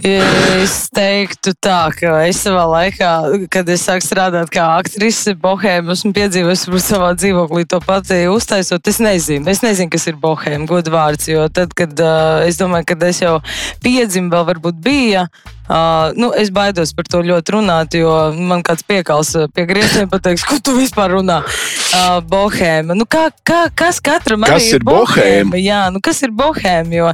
[0.00, 3.10] Es teiktu tā, ka es savā laikā,
[3.52, 8.88] kad es sāku strādāt kā aktrise, bohēmu, esmu piedzīvojusi savā dzīvoklī to pati uztaisot.
[8.88, 12.88] Es nezinu, es nezinu, kas ir bohēma, godu vārds, jo tad, kad uh, es domāju,
[12.94, 13.36] kad es jau
[13.84, 15.26] piedzimu, vēl varbūt bija.
[15.68, 20.08] Uh, nu, es baidos par to ļoti runāt, jo man kāds piekals uh, pie grieztiem
[20.08, 21.42] pateiks, ko tu vispār runā.
[21.92, 22.94] Uh, bohēma.
[22.96, 25.58] Nu, kā, kā, kas katram Kas arī ir bohēma?
[25.60, 26.88] Jā, nu, kas ir bohēma?
[26.96, 27.10] Jo,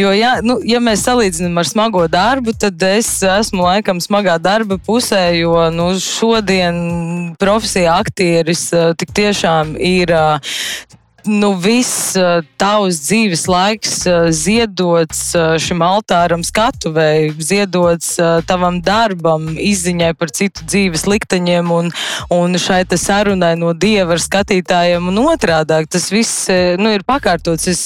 [0.00, 4.80] jo ja, nu, ja mēs salīdzinām ar smago darbu, tad es esmu laikam smagā darba
[4.80, 6.74] pusē, jo nu, šodien
[7.36, 10.16] profesija aktieris tik tiešām ir.
[10.16, 12.14] Uh, nu, viss
[12.60, 13.94] tavs dzīves laiks
[14.36, 15.22] ziedots
[15.62, 18.14] šim altāram, skatuvēji, ziedots
[18.48, 21.90] tavam darbam, izziņai par citu dzīves likteņiem un,
[22.34, 25.88] un šai sarunai no dieva ar skatītājiem un otrādāk.
[25.90, 26.48] Tas viss
[26.80, 27.68] nu, ir pakārtots.
[27.70, 27.82] Es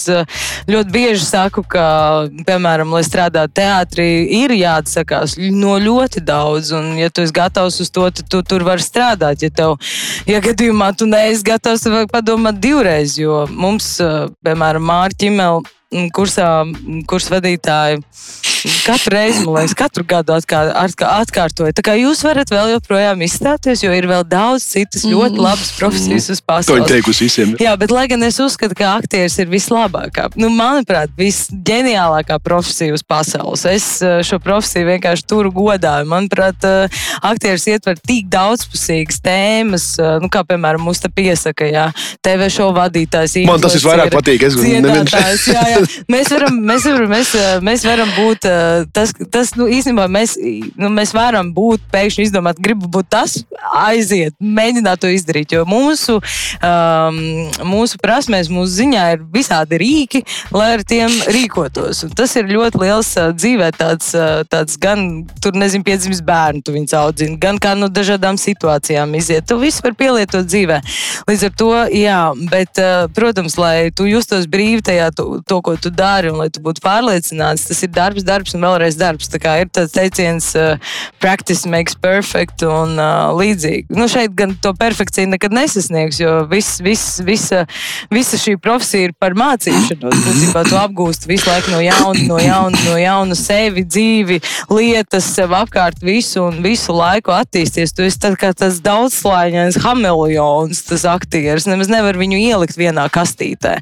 [0.69, 1.85] ļoti bieži saku, ka,
[2.49, 4.09] piemēram, lai strādātu teātrī,
[4.43, 8.67] ir jāatsakās no ļoti daudz, un ja tu esi gatavs uz to, tad tu tur
[8.67, 9.47] vari strādāt.
[9.47, 9.77] Ja, tev,
[10.29, 13.17] ja gadījumā tu neesi gatavs, tad vajag padomāt divreiz.
[13.19, 15.61] Jo mums, eh, piemēram, Mārķa Imela
[16.17, 16.49] kursā,
[17.09, 18.03] kurs vadītāji
[18.87, 21.75] katru reizi, man liekas, katru gadu atkār, atkār, atkārtoja.
[21.77, 26.31] Tā kā jūs varat vēl joprojām izstāties, jo ir vēl daudz citas ļoti labas profesijas
[26.35, 26.89] uz To viņi pasaules.
[26.91, 27.55] teikusi visiem.
[27.61, 33.03] Jā, bet lai gan es uzskatu, ka aktieris ir vislabākā, nu, manuprāt, visģeniālākā profesija uz
[33.07, 33.65] pasaules.
[33.69, 35.99] Es eh, šo profesiju vienkārši turu godā.
[36.09, 41.89] Manuprāt, eh, aktieris ietver tik daudzpusīgas tēmas, eh, nu, kā piemēram mums te piesaka, jā,
[42.25, 43.39] TV šovu vadītājs.
[43.49, 45.85] Man tas visvairāk patīk, es dziedātājs, jā, jā.
[46.11, 48.48] Mēs varam, mēs varam, mēs, mēs varam būt
[48.95, 50.37] tas, tas nu, īstenībā mēs,
[50.79, 53.37] nu, mēs varam būt, pēkšņi izdomāt, gribu būt tas,
[53.75, 55.55] aiziet, mēģināt to izdarīt.
[55.57, 56.19] Jo mūsu,
[56.65, 57.19] um,
[57.69, 60.23] mūsu prasmēs, mūsu ziņā ir visādi rīki,
[60.55, 62.05] lai ar tiem rīkotos.
[62.07, 66.63] Un tas ir ļoti liels uh, dzīvē, tāds, uh, tāds gan, tur nezinu, piedzimis bērnu,
[66.65, 69.49] tu viņus audzini, gan kā no dažādām situācijām iziet.
[69.49, 70.81] Tu visu var pielietot dzīvē.
[71.29, 72.21] Līdz ar to, jā,
[72.53, 76.49] bet, uh, protams, lai tu justos brīvi tajā, to, to, ko tu dari, un lai
[76.53, 79.31] tu būtu pārliecināts, tas ir darbs, darbs un vēlreiz darbs.
[79.33, 80.77] Tā kā ir tāds teiciens, uh,
[81.23, 83.89] practice makes perfect un uh, līdzīgi.
[83.97, 87.65] Nu, šeit gan to perfekciju nekad nesasniegs, jo viss, viss, visa,
[88.15, 90.23] visa šī profesija ir par mācīšanos.
[90.29, 94.41] Būtībā tu apgūsti visu laiku no jauna, no jauna, no jauna sevi, dzīvi,
[94.73, 97.95] lietas, sev apkārt visu un visu laiku attīsties.
[97.97, 101.69] Tu esi tā kā tas daudzslāņains hameleons, tas aktieris.
[101.71, 103.79] Nemaz nevar viņu ielikt vienā kastītē.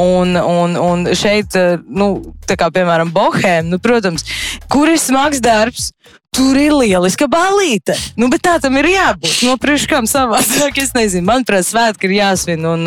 [0.00, 2.10] Un, un, un šeit, eh, nu,
[2.48, 4.26] tā kā piemēram Bohēma, nu, protams,
[4.70, 5.90] kur ir smags darbs,
[6.34, 7.94] tur ir lieliska balīte.
[8.18, 9.42] Nu, bet tā tam ir jābūt.
[9.46, 11.26] No priekškām savādāk, es nezinu.
[11.26, 12.66] Manuprāt, svētki ir jāsvin.
[12.70, 12.86] Un,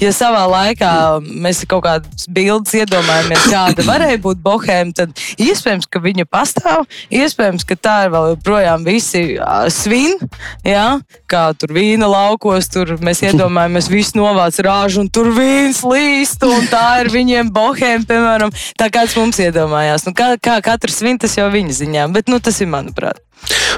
[0.00, 6.02] ja savā laikā mēs kaut kādas bildes iedomājamies, kāda varēja būt bohēma, tad iespējams, ka
[6.02, 6.86] viņa pastāv.
[7.12, 9.24] Iespējams, ka tā ir vēl joprojām visi
[9.74, 10.16] svin.
[10.64, 11.00] Ja?
[11.30, 16.40] Kā tur vīna laukos, tur mēs iedomājamies, viss novāc rāžu un tur vīns līst.
[16.48, 20.08] Un tā ir viņiem bohēma, piemēram, tā kāds mums iedomājās.
[20.08, 22.08] Nu, kā, kā katrs svin, tas jau viņa ziņā.
[22.14, 23.20] Bet nu, tas ir manuprāt.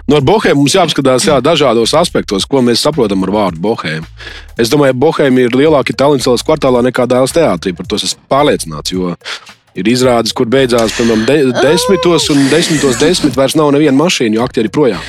[0.09, 4.09] Nu, ar bohēmu mums jāapskatās jā, dažādos aspektos, ko mēs saprotam ar vārdu bohēmu.
[4.61, 7.75] Es domāju, ka bohēmi ir lielāki talants savas kvartālā nekā dēls teātrī.
[7.79, 8.95] Par to esmu pārliecināts.
[9.73, 14.45] Ir izrādes, kur beidzās piemēram, de desmitos, un desmitos desmit vairs nav neviena mašīna, jo
[14.45, 15.01] aktieri projām.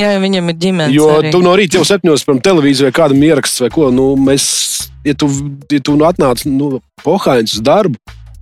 [0.00, 0.94] Jā, viņam ir ģimene.
[0.94, 1.30] Jo arī.
[1.34, 4.46] tu no rīta jau septiņos, piemēram, televīzijā vai kādam ieraksts vai ko, nu, mēs,
[5.06, 5.28] ja tu,
[5.70, 8.00] ja tu atnāc nu, pohāņus uz darbu,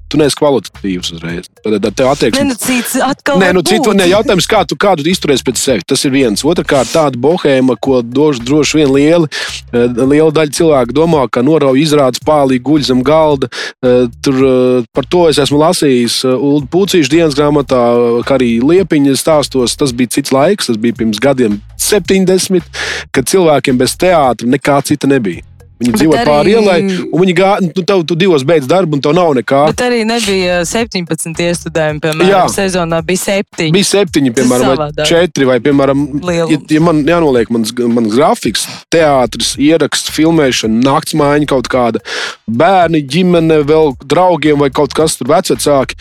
[0.09, 1.49] tu neesi kvalitatīvs uzreiz.
[1.65, 2.43] Tad tev attieksme.
[2.43, 3.41] Nē, nu cits atkal.
[3.43, 5.85] Nē, nu citu, nē, jautājums, kā tu, kā tu izturies pret sevi.
[5.89, 6.45] Tas ir viens.
[6.49, 9.29] Otrakārt, tāda bohēma, ko dož, droši vien lieli,
[9.73, 13.51] eh, liela daļa cilvēku domā, ka norauj izrādes pālī guļ zem galda.
[13.85, 17.83] Eh, tur eh, par to es esmu lasījis Ulu Pūcīšu dienas grāmatā,
[18.25, 19.77] kā arī Liepiņa stāstos.
[19.79, 22.65] Tas bija cits laiks, tas bija pirms gadiem 70,
[23.13, 25.45] kad cilvēkiem bez teātra nekā cita nebija.
[25.79, 26.27] Viņi dzīvo arī...
[26.27, 29.61] pāri ielai, un viņi gāja, nu, tev, tu divos beidz darbu, un tev nav nekā.
[29.71, 32.41] Bet arī nebija 17 iestudējumi, piemēram, Jā.
[32.51, 33.69] sezonā bija 7.
[33.77, 36.55] Bija 7, piemēram, vai 4, vai, piemēram, Lielums.
[36.57, 42.03] ja, ja man jānoliek mans, mans grafiks, teātris, ieraksts, filmēšana, naktsmaiņa kaut kāda,
[42.51, 45.99] bērni, ģimene, vēl draugiem vai kaut kas tur vecāki.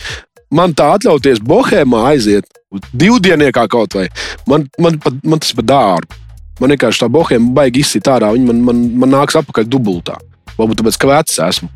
[0.50, 2.48] Man tā atļauties bohēmā aiziet,
[2.90, 4.08] divdieniekā kaut vai,
[4.48, 6.24] man, man, man, man tas ir par dārgu.
[6.58, 8.32] Man vienkārši tā bohēma baigi izsit ārā.
[8.34, 10.18] Viņa man, man, man nāks atpakaļ dubultā.
[10.58, 11.68] Varbūt tāpēc, ka vecs esmu.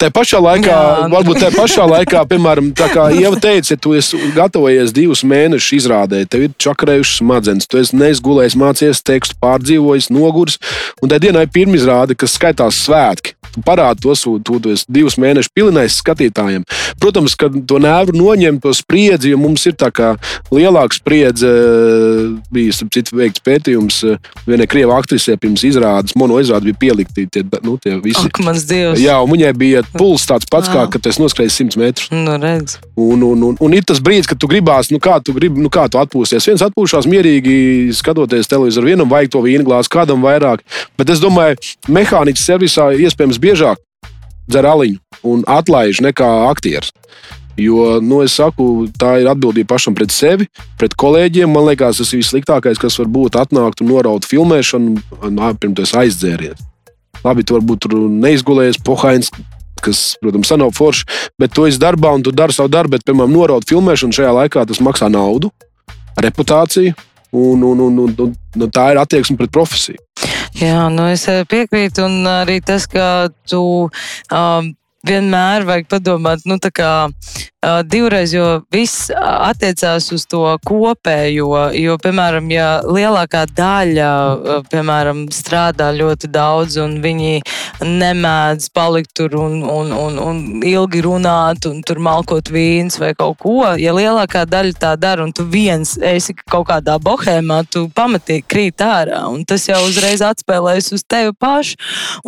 [0.00, 1.08] Tā pašā laikā, Jā.
[1.12, 5.76] varbūt tā pašā laikā, piemēram, tā kā Ieva teica, ja tu esi gatavojies divus mēnešus
[5.76, 10.58] izrādē, tev ir čakarējušas smadzenes, tu esi neizgulējis, mācījies tekstu, pārdzīvojis, nogurs,
[11.04, 15.98] un tā dienā ir pirmizrāde, kas skaitās svētki parādi tos, to, to divus mēnešus pilinājis
[16.02, 16.64] skatītājiem.
[17.02, 20.14] Protams, ka to nevaru noņemt, to spriedzi, jo mums ir tā kā
[20.54, 21.50] lielāka spriedze.
[22.54, 24.00] Bija citu veikts pētījums,
[24.48, 28.24] vienai krievu aktrisē pirms izrādes, mono izrādes bija pielikti tie, nu, tie visi.
[28.26, 29.00] Ak, mans dievs!
[29.02, 30.84] Jā, un viņai bija pulss tāds pats, wow.
[30.84, 32.10] kā, kad es noskrēju 100 metrus.
[32.14, 32.78] Nu, redz.
[32.96, 35.70] un, un, un, un ir tas brīdis, kad tu gribās, nu kā tu, grib, nu,
[35.72, 36.48] kā tu atpūsties.
[36.50, 37.56] Viens atpūšās mierīgi,
[37.96, 40.64] skatoties televizoru, vienam vajag to vīnu glāzi, kādam vairāk.
[40.98, 41.58] Bet es domāju,
[41.90, 43.80] mehāniķis servisā iespējams biežāk
[44.50, 46.92] dzer aliņu un atlaiž nekā aktieris.
[47.56, 51.52] Jo, nu, es saku, tā ir atbildība pašam pret sevi, pret kolēģiem.
[51.54, 54.98] Man liekas, tas ir vissliktākais, kas var būt atnākt un noraut filmēšanu,
[55.62, 56.64] pirms tas aizdzēries.
[57.24, 59.30] Labi, tu varbūt tur neizgulējies, pohains,
[59.84, 61.06] kas, protams, nav forši,
[61.40, 64.66] bet tu esi darbā un tu dari savu darbu, bet, piemēram, noraut filmēšanu šajā laikā
[64.68, 65.52] tas maksā naudu,
[66.20, 66.96] reputāciju,
[67.34, 70.02] un, un, un, un, un, un tā ir attieksme pret profesiju.
[70.54, 74.68] Jā, nu es piekrītu, un arī tas, ka tu um,
[75.06, 76.92] vienmēr vajag padomāt, nu, kā
[77.88, 81.48] divreiz, jo viss attiecās uz to kopējo.
[81.76, 84.10] Jo, piemēram, ja lielākā daļa,
[84.72, 87.42] piemēram, strādā ļoti daudz, un viņi
[87.84, 93.38] nemēdz palikt tur un, un, un, un ilgi runāt, un tur malkot vīns vai kaut
[93.42, 98.46] ko, ja lielākā daļa tā dara, un tu viens esi kaut kādā bohēmā, tu pamatīgi
[98.50, 101.78] krīt ārā, un tas jau uzreiz atspēlēs uz tevi pašu.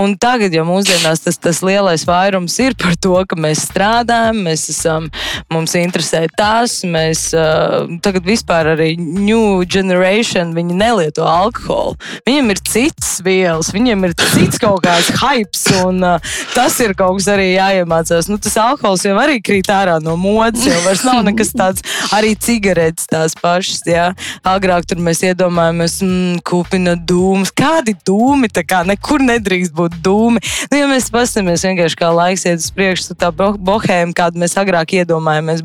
[0.03, 4.69] Un tagad, ja mūsdienās tas, tas lielais vairums ir par to, ka mēs strādājam, mēs
[4.73, 5.11] esam
[5.53, 6.81] mums interesē tas.
[6.87, 11.97] Mēs uh, tagad vispār arī New Generation nelieto alkoholu.
[12.27, 17.21] Viņiem ir cits vielas, viņiem ir cits kaut kāds hypes, un uh, tas ir kaut
[17.21, 18.31] kas arī jāiemācās.
[18.31, 21.85] Nu, tas alkohols jau arī krīt ārā no modes, jau vairs nav nekas tāds,
[22.17, 23.83] arī cigaretes tās pašas.
[23.87, 24.11] Jā.
[24.47, 27.53] Agrāk tur mēs iedomājamies, mm, kupina dūmus.
[27.57, 28.51] Kādi dūmi?
[28.67, 30.41] Kā nekur nedrīkst būt dūmi.
[30.71, 34.95] Nu, ja mēs paskatāmies vienkārši kā laiks iet uz priekšu, tā bohēma, kādu mēs agrāk
[34.97, 35.16] iedomājamies,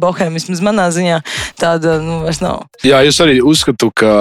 [0.02, 1.22] bohēma vismaz manā ziņā,
[1.60, 2.66] tāda nu, vairs nav.
[2.88, 4.14] Jā, es arī uzskatu, ka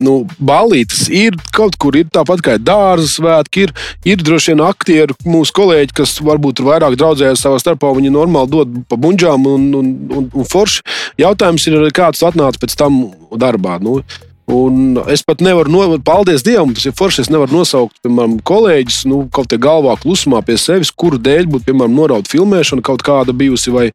[0.00, 3.74] nu, balītas ir kaut kur, ir tāpat kā dārza svētki, ir,
[4.08, 8.52] ir droši vien aktieri, mūsu kolēģi, kas varbūt ir vairāk draudzējies savā starpā, viņi normāli
[8.54, 10.84] dod pa buļģām un, un, un, un forši.
[11.20, 13.02] Jautājums ir, kāds atnāca pēc tam
[13.36, 13.76] darbā.
[13.84, 14.00] Nu,
[14.50, 17.24] Un es pat nevaru, no, paldies Dievam, tas ir forši.
[17.24, 21.68] Es nevaru nosaukt, piemēram, kolēģis, nu, kaut kā galvā klusumā pie sevis, kuru dēļ būtu,
[21.70, 23.86] piemēram, norauta filmēšana kaut kāda bijusi, vai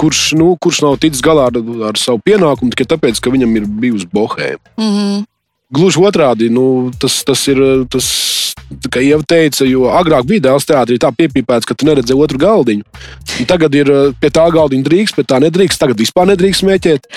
[0.00, 1.60] kurš, nu, kurš nav ticis galā ar,
[1.90, 4.62] ar savu pienākumu tikai tāpēc, ka viņam ir bijusi bohēma.
[4.80, 5.26] Mm -hmm.
[5.70, 7.60] Gluži otrādi, nu, tas, tas, ir,
[7.90, 8.06] tas,
[8.92, 12.84] kā jau teica, jo agrāk bija dēls teātrī tā piepīpēts, ka tu neredzēji otru galdiņu.
[13.40, 17.10] Un tagad ir uh, pie tā galdiņa drīkst, pie tā nedrīkst, tagad vispār nedrīkst smēķēt.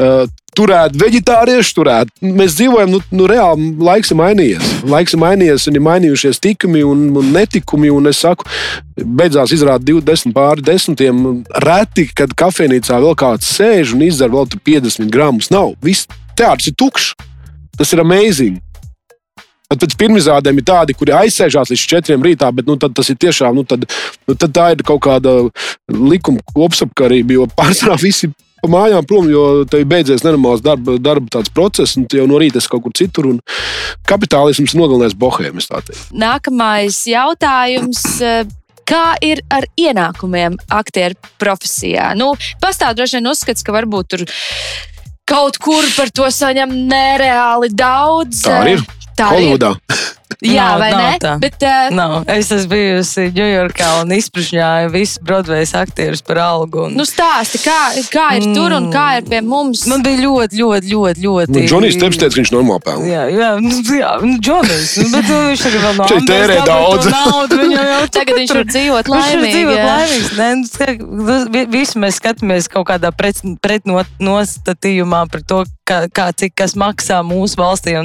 [0.00, 2.10] Uh, turēt vegetāriešu, turēt.
[2.22, 4.70] Mēs dzīvojam, nu, nu reāli laiks ir mainījies.
[4.90, 7.90] Laiks ir mainījies, un ir mainījušies tikumi un, un netikumi.
[7.94, 8.48] Un es saku,
[8.96, 11.22] beidzās izrādīt 20 pāri desmitiem.
[11.66, 15.52] Reti, kad kafejnīcā vēl kāds sēž un izdzer vēl 50 gramus.
[15.54, 15.74] Nav.
[15.84, 16.08] Viss
[16.38, 17.14] teātris ir tukšs.
[17.78, 18.58] Tas ir amazing.
[19.70, 23.62] Pēc pirmizrādēm ir tādi, kuri aizsēžās līdz četriem rītā, bet nu, tas ir tiešām, nu,
[23.62, 23.86] tad,
[24.26, 25.36] nu, tad tā ir kaut kāda
[25.86, 31.96] likuma kopsakarība, jo pārsvarā visi pa mājām prom, jo tev beidzies nenormāls darba, darba process,
[31.96, 33.30] un tu jau no rīta esi kaut kur citur.
[34.08, 35.62] Kapitālisms nogalinās bohēmu.
[36.12, 38.04] Nākamais jautājums.
[38.90, 42.10] Kā ir ar ienākumiem aktieru profesijā?
[42.18, 44.24] Nu, pastāv droši vien uzskats, ka varbūt tur
[45.30, 48.42] kaut kur par to saņem nereāli daudz.
[48.48, 48.82] Tā ir.
[49.20, 49.74] Tā Holivudā.
[50.40, 51.16] Jā, nav, vai nav ne?
[51.20, 51.38] Tā.
[51.40, 52.24] Bet, uh, nav.
[52.32, 56.86] Es esmu bijusi Ņujorkā un izpružņāju visus Broadway's aktierus par algu.
[56.86, 56.94] Un...
[56.96, 58.54] Nu, stāsti, kā, kā ir mm.
[58.56, 59.84] tur un kā ir pie mums?
[59.90, 61.20] Man bija ļoti, ļoti, ļoti.
[61.26, 61.52] ļoti...
[61.58, 63.04] Nu, Džonijs Teps teica, ka viņš normāli pelna.
[63.10, 64.90] Jā, jā, nu, jā nu, Džonijs.
[65.02, 66.06] Nu, bet nu, viņš tagad vēl nav.
[66.14, 67.04] Viņš tērē daudz.
[67.12, 69.34] Naudu, jau, tagad viņš var dzīvot laimīgi.
[69.34, 70.30] Viņš var dzīvot laimīgs.
[71.20, 71.36] Nu,
[71.76, 77.96] visi mēs skatāmies kaut kādā pretnostatījumā pret to, kā, kā cik kas maksā mūsu valstī.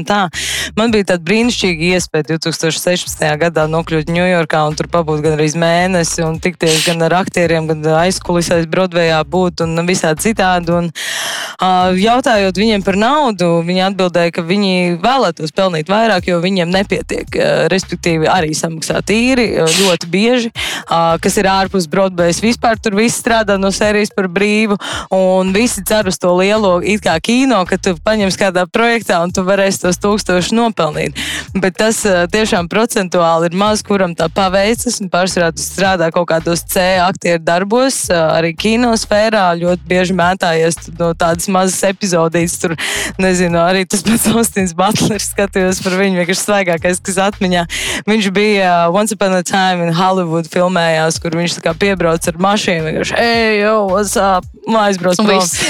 [0.75, 3.25] Man bija tāda brīnišķīga iespēja 2016.
[3.41, 7.85] gadā nokļūt Ņujorkā un tur pabūt gan arī mēnesi un tikties gan ar aktieriem, gan
[8.01, 10.73] aizkulisēs Broadwayā būt un visādi citādi.
[10.75, 16.73] Un, uh, jautājot viņiem par naudu, viņi atbildēja, ka viņi vēlētos pelnīt vairāk, jo viņiem
[16.73, 17.29] nepietiek.
[17.35, 22.41] Uh, respektīvi, arī samaksā tīri ļoti bieži, uh, kas ir ārpus Broadways.
[22.43, 24.79] Vispār tur viss strādā no sērijas par brīvu
[25.13, 29.33] un visi cer uz to lielo it kā kino, ka tu paņemsi kādā projektā un
[29.35, 31.17] tu varēsi tos tūkstošus nopelnīt.
[31.59, 31.99] Bet tas
[32.31, 35.01] tiešām procentuāli ir maz, kuram tā paveicas.
[35.11, 39.43] Pārsvarā tu strādā kaut kādos C aktieru darbos, arī kinosfērā.
[39.59, 42.57] Ļoti bieži mētājies no tādas mazas epizodītes.
[42.63, 42.75] Tur,
[43.21, 47.65] nezinu, arī tas pats Austins Butlers skatījos par viņu, vienkārši svaigākais, kas atmiņā.
[48.07, 52.87] Viņš bija Once Upon a Time in Hollywood filmējās, kur viņš piebrauc ar mašīnu.
[52.89, 54.47] Vienkārši, ej, yo, what's up?
[54.65, 55.19] Aizbrauc.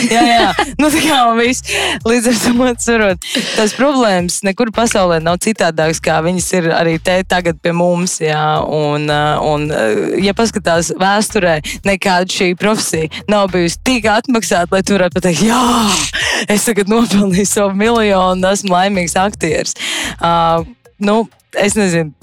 [0.08, 0.52] Jā, jā.
[0.80, 1.66] Nu, tā kā viss.
[2.10, 7.18] Līdz ar to atcerot, tās problēmas nekur pasaulē nav citādākas, kā viņas ir arī te
[7.28, 8.18] tagad pie mums.
[8.24, 14.72] Jā, un, uh, un, uh, ja paskatās vēsturē, nekāda šī profesija nav bijusi tik atmaksāta,
[14.76, 15.62] lai tu varētu pateikt, jā,
[16.52, 19.76] es tagad nopelnīju savu miljonu, esmu laimīgs aktieris.
[20.20, 20.66] Uh,
[21.04, 21.24] nu,
[21.60, 22.16] es nezinu,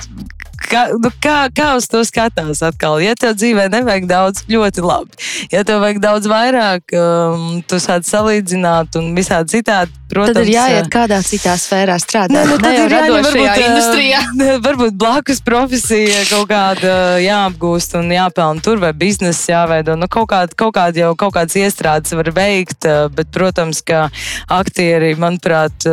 [0.72, 2.98] kā, nu, kā, kā uz to skatās atkal?
[3.02, 5.16] Ja tev dzīvē nevajag daudz, ļoti labi.
[5.52, 9.94] Ja tev vajag daudz vairāk, um, tu sāc salīdzināt un visādi citādi.
[10.12, 12.44] Protams, tad ir jāiet kādā citā sfērā strādāt.
[12.50, 14.20] Nu, tad ir jāņem varbūt, industrijā.
[14.66, 19.96] Varbūt blakus profesija kaut kāda jāapgūst un jāpelna tur vai biznesa jāveido.
[19.96, 22.84] Nu, kaut kāda, kaut kāda jau kaut kādas iestrādes var veikt,
[23.16, 24.10] bet, protams, ka
[24.52, 25.88] aktieri, manuprāt,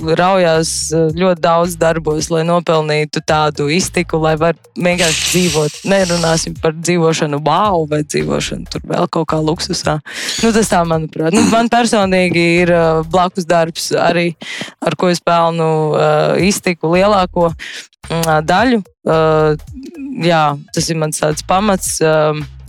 [0.00, 5.78] raujās eh, ļoti daudz darbos, lai nopelnītu tādu iztiku, lai varētu vienkārši dzīvot.
[5.90, 9.98] Nerunāsim par dzīvošanu wow vai dzīvošanu tur vēl kaut kā luksusā.
[10.44, 11.34] Nu, tas tā, manuprāt.
[11.36, 14.32] Nu, man personīgi ir uh, blakus darbs arī,
[14.84, 18.82] ar ko es pelnu uh, iztiku lielāko uh, daļu.
[20.26, 22.00] Jā, tas ir mans pamats.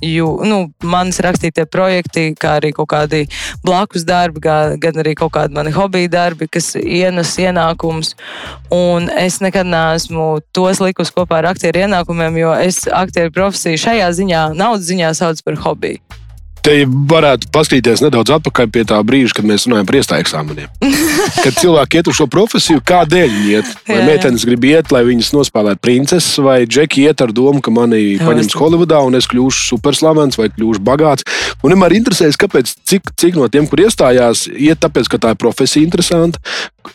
[0.03, 3.23] Jū, nu, manas rakstītie projekti, kā arī kaut kādi
[3.65, 8.13] blakus darbi, gan, arī kaut kādi mani hobiju darbi, kas ienes ienākumus.
[8.73, 14.13] Un es nekad neesmu tos likus kopā ar aktieru ienākumiem, jo es aktieru profesiju šajā
[14.21, 16.03] ziņā, naudas ziņā saucu par hobiju.
[16.67, 20.71] Te varētu paskatīties nedaudz atpakaļ pie tā brīža, kad mēs runājam par iestāju eksāmeniem.
[21.45, 23.69] kad cilvēki iet uz šo profesiju, kādēļ viņi iet?
[23.87, 28.17] Vai meitenes grib iet, lai viņas nospēlētu princeses, vai džeki iet ar domu, ka mani
[28.19, 31.23] paņems Holivudā un es kļūšu superslavens vai kļūšu bagāts.
[31.63, 35.39] Un vienmēr interesēs, kāpēc, cik, cik no tiem, kur iestājās, iet tāpēc, ka tā ir
[35.39, 36.43] profesija interesanta.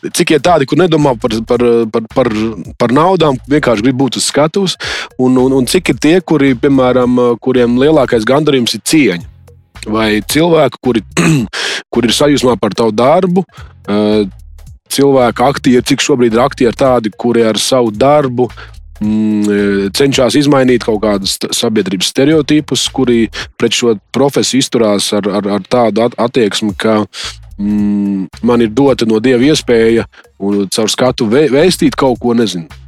[0.04, 2.32] Cik ir tādi, kur nedomā par, par, par, par,
[2.76, 4.76] par naudām, vienkārši grib būt uz skatuves,
[5.16, 9.31] un, un, un cik ir tie, kuri, piemēram, kuriem lielākais gandarījums ir cieņa
[9.86, 11.02] vai cilvēki, kuri,
[11.92, 13.44] kuri ir sajūsmā par tavu darbu.
[13.88, 14.24] Eh,
[14.92, 18.48] cilvēki, aktieri, cik šobrīd ir aktieri tādi, kuri ar savu darbu
[19.00, 23.24] mm, eh, cenšas izmainīt kaut kādus sabiedrības stereotipus, kuri
[23.60, 27.00] pret šo profesiju izturās ar, ar, ar tādu attieksmi, ka
[27.56, 30.06] mm, man ir dota no dieva iespēja
[30.42, 32.81] un caur skatu vēstīt kaut ko nezinu Nu,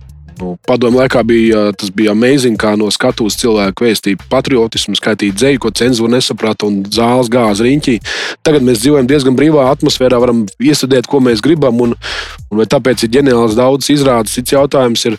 [0.66, 5.72] Padomu laikā bija tas bija amazing, kā no skatuves cilvēku vēstīja patriotismu, skaitīja dzēju, ko
[5.74, 7.96] cenzūra nesaprata un zāles gāza riņķī.
[8.46, 11.80] Tagad mēs dzīvojam diezgan brīvā atmosfērā, varam iestudēt, ko mēs gribam.
[11.84, 11.94] Un,
[12.50, 14.34] un vai tāpēc ir ģeniāls daudz izrādes?
[14.34, 15.18] Cits jautājums ir,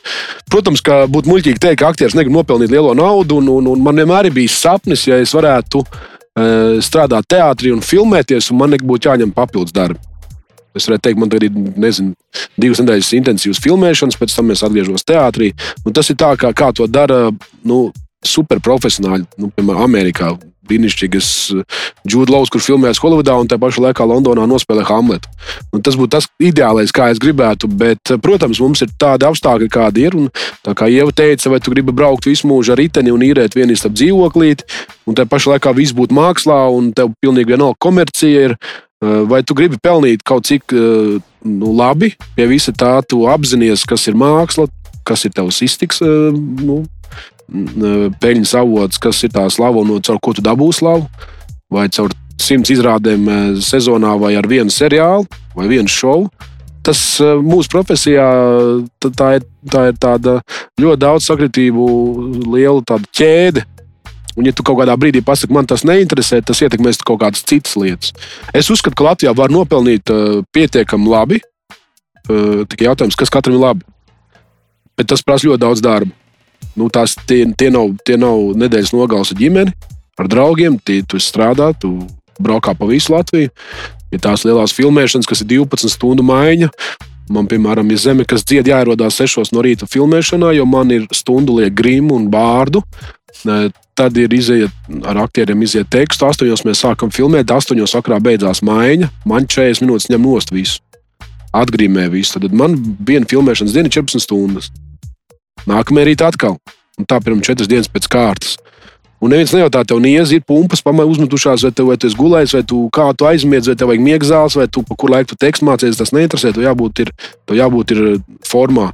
[0.52, 3.40] protams, ka būtu muļķīgi teikt, ka aktieris negrib nopelnīt lielo naudu.
[3.42, 5.86] Un, un, un man vienmēr ir bijis sapnis, ja es varētu
[6.84, 10.15] strādāt teātrī un filmēties, un man nebūtu jāņem papildus darbi.
[10.76, 12.16] Es varētu teikt, man ir nezinu,
[12.60, 15.54] divas nedēļas intensīvas filmēšanas, pēc tam es atgriežos teātrī.
[15.86, 17.30] Un tas ir tā, kā, kā to dara
[17.64, 17.86] nu,
[18.26, 20.36] superprofesionāļi, nu, piemēram, Amerikā.
[20.66, 21.28] Brīnišķīgas
[22.10, 25.30] Džudlaus, kur filmējas Holivudā un tā pašā laikā Londonā nospēlē Hamletu.
[25.70, 27.70] Un tas būtu tas ideālais, kā es gribētu.
[27.70, 30.18] Bet, protams, mums ir tādi apstākļi, kādi ir.
[30.18, 30.32] Un,
[30.66, 33.78] tā kā Ieva teica, vai tu gribi braukt visu mūžu ar riteni un īrēt vienu
[33.78, 34.66] īstu dzīvoklīti,
[35.06, 38.60] un tā pašā laikā viss būtu mākslā, un tev pilnīgi vienalga komercija ir.
[39.30, 44.18] Vai tu gribi pelnīt kaut cik nu, labi, pie visa tā, tu apzinājies, kas ir
[44.18, 44.68] māksla,
[45.06, 46.82] kas ir tavs iztiks, nu,
[48.22, 51.06] peļņas avots, kas ir tā slava un caur ko tu dabūsi slavu,
[51.72, 53.30] vai caur simts izrādēm
[53.64, 56.30] sezonā, vai ar vienu seriālu, vai vienu šovu.
[56.86, 57.00] Tas
[57.42, 58.26] mūsu profesijā
[59.02, 60.36] tā ir, tā ir tāda
[60.82, 61.86] ļoti daudz sakritību,
[62.54, 63.66] liela ķēde
[64.36, 67.78] Un, ja tu kaut kādā brīdī pasaki, man tas neinteresē, tas ietekmēs kaut kādas citas
[67.80, 68.12] lietas.
[68.56, 71.40] Es uzskatu, ka Latvijā var nopelnīt uh, pietiekami labi.
[72.26, 73.88] Uh, tikai jautājums, kas katram ir labi.
[75.00, 76.12] Bet tas prasa ļoti daudz darba.
[76.76, 79.72] Nu, tās, tie, tie, nav, tie nav nedēļas nogales ar ģimeni,
[80.20, 80.76] ar draugiem.
[80.84, 81.96] Tie, tu strādā, tu
[82.42, 83.52] braukā pa visu Latviju.
[84.12, 86.72] Ir tās lielās filmēšanas, kas ir 12 stundu maiņa.
[87.32, 91.56] Man, piemēram, ir zeme, kas dzied, jāierodās 6 no rīta filmēšanā, jo man ir stundu
[91.58, 92.84] liek grimu un bārdu.
[93.96, 94.72] Tad ir iziet
[95.08, 96.28] ar aktieriem, iziet tekstu.
[96.28, 99.12] Astoņos mēs sākam filmēt, astoņos sakrā beidzās maiņa.
[99.28, 100.82] Man 40 minūtes ņem nost visu.
[101.56, 102.42] Atgriežamē visu.
[102.44, 102.76] Tad man
[103.08, 104.72] viena filmēšanas diena ir 14 stundas.
[105.70, 106.60] Nākamajā rītā atkal.
[107.00, 108.58] Un tā pirms 4 dienas pēc kārtas.
[109.24, 112.54] Un neviens nejautā, tev niezi ir pumpas, pamēģi uzmetušās, vai, tev, vai tu esi gulējis,
[112.58, 115.38] vai tu kā tu aizmiedz, vai tev vajag miegzāles, vai tu pa kur laiku tu
[115.40, 116.02] tekstu mācījies.
[116.02, 117.14] Tas neinteresē, tev jābūt, ir,
[117.48, 118.02] tev jābūt ir
[118.46, 118.90] formā.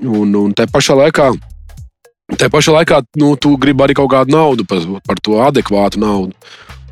[0.00, 1.32] Un, un tā pašā laikā
[2.38, 6.34] Tā pašā laikā nu, tu gribi arī kaut kādu naudu par, par to adekvātu naudu.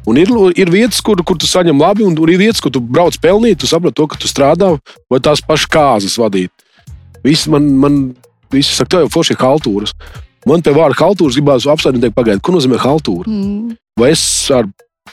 [0.09, 3.17] Un ir, ir vietas, kur, kur tu saņem labi, un ir vietas, kur tu brauc
[3.21, 4.71] pelnīt, tu saproti to, ka tu strādā
[5.13, 6.51] vai tās pašas kāzas vadīt.
[7.27, 7.99] Visi man, man
[8.53, 9.93] visi saka, tev jau forši ir haltūras.
[10.49, 13.29] Man pie vārda haltūras gribās apstāties un teikt, pagaidiet, ko nozīmē haltūra?
[13.29, 13.77] Mm.
[14.01, 14.23] Vai es
[14.55, 14.71] ar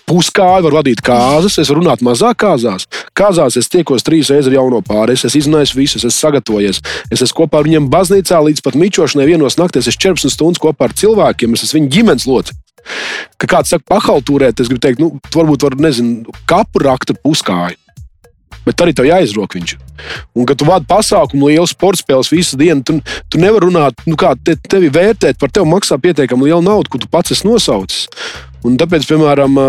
[0.09, 2.87] puskāju, var vadīt kāzas, es varu runāt mazāk kāzās.
[3.17, 6.81] Kāzās es tiekos trīs reizes ar jauno pāri, es izzinājis visus, es esmu sagatavojies.
[7.11, 9.89] Es esmu kopā ar viņiem baznīcā līdz pat mičošanai vienos naktīs.
[9.91, 12.61] Es 14 stundas kopā ar cilvēkiem, es esmu viņu ģimenes loceklis.
[13.41, 17.79] Ka kāds saka, pahaltūrēt, es gribu teikt, nu, varbūt var, nezinu, kapu rakt ar puskāju.
[18.65, 19.75] Bet arī tev jāizrok viņš.
[20.33, 22.97] Un, kad tu vadi pasākumu, lielu sporta spēles visu dienu, tu,
[23.29, 27.01] tu nevari runāt, nu, kā te, tevi vērtēt, par tevi maksā pietiekami lielu naudu, ko
[27.01, 28.07] tu pats esi nosaucis.
[28.65, 29.59] Un tāpēc, piemēram,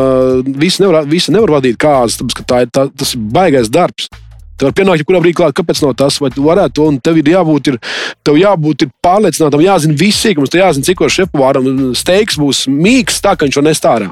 [0.57, 4.09] visi nevar, visi nevar vadīt kāzas, tāpēc, ka tā ir, tā, tas ir baisais darbs.
[4.57, 7.19] Tev var pienākt, kurā brīdī klāt, kāpēc nav tas, vai tu varētu to, un tev
[7.21, 7.77] ir jābūt, ir,
[8.25, 13.45] tev jābūt ir pārliecinātam, jāzina visi sīkums, jāzina, cik šefpavāram steiks būs mīgs, tā ka
[13.45, 14.09] viņš to nestārā.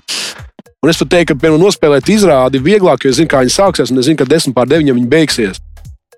[0.85, 3.89] Un es pat teiktu, ka, piemēram, nospēlēt izrādi vieglāk, jo es zinu, kā viņi sāksies,
[3.89, 5.64] un es zinu, ka desmit pār deviņiem viņi beigsies.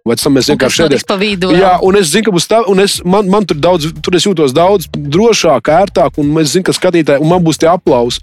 [0.07, 1.51] Vai tas mēs vienkārši šeit pa vidu?
[1.57, 4.27] Jā, un es zinu, ka būs tā, un es, man, man tur daudz, tur es
[4.27, 8.23] jūtos daudz drošāk, ērtāk, un es zinu, ka skatītāji, un man būs tie aplausi.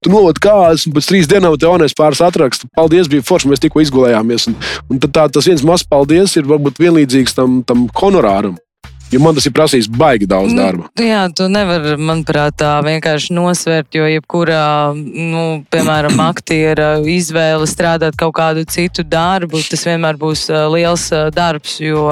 [0.00, 2.70] Tu noved kājas, un pēc trīs dienām tev jaunais pāris atraksta.
[2.72, 4.48] Paldies, bija forši, mēs tikko izgulējāmies.
[4.48, 4.56] Un,
[4.88, 8.56] un tad tā, tas viens mazs paldies ir varbūt vienlīdzīgs tam, tam honorāram.
[9.10, 10.88] Jo man tas ir prasījis baigi daudz nu, darba.
[10.94, 18.18] Nu, jā, tu nevari, manuprāt, tā vienkārši nosvērt, jo jebkurā, nu, piemēram, aktiera izvēle strādāt
[18.20, 21.78] kaut kādu citu darbu, tas vienmēr būs liels darbs.
[21.82, 22.06] Jo,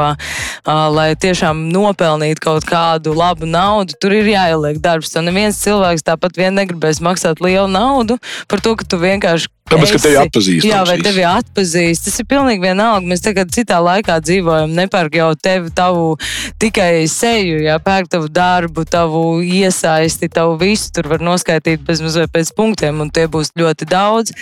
[0.67, 5.13] lai tiešām nopelnītu kaut kādu labu naudu, tur ir jāieliek darbs.
[5.15, 8.19] Tad neviens cilvēks tāpat vien negribēs maksāt lielu naudu
[8.51, 10.67] par to, ka tu vienkārši Tāpēc, ka tevi atpazīst.
[10.67, 12.07] Jā, vai tevi atpazīst.
[12.07, 13.05] Tas ir pilnīgi vienalga.
[13.09, 14.73] Mēs tagad citā laikā dzīvojam.
[14.79, 16.07] Nepērk jau tevi, tavu
[16.63, 20.91] tikai seju, jā, pērk tavu darbu, tavu iesaisti, tavu visu.
[20.95, 24.35] Tur var noskaidrot bez mazliet pēc punktiem, un tie būs ļoti daudz.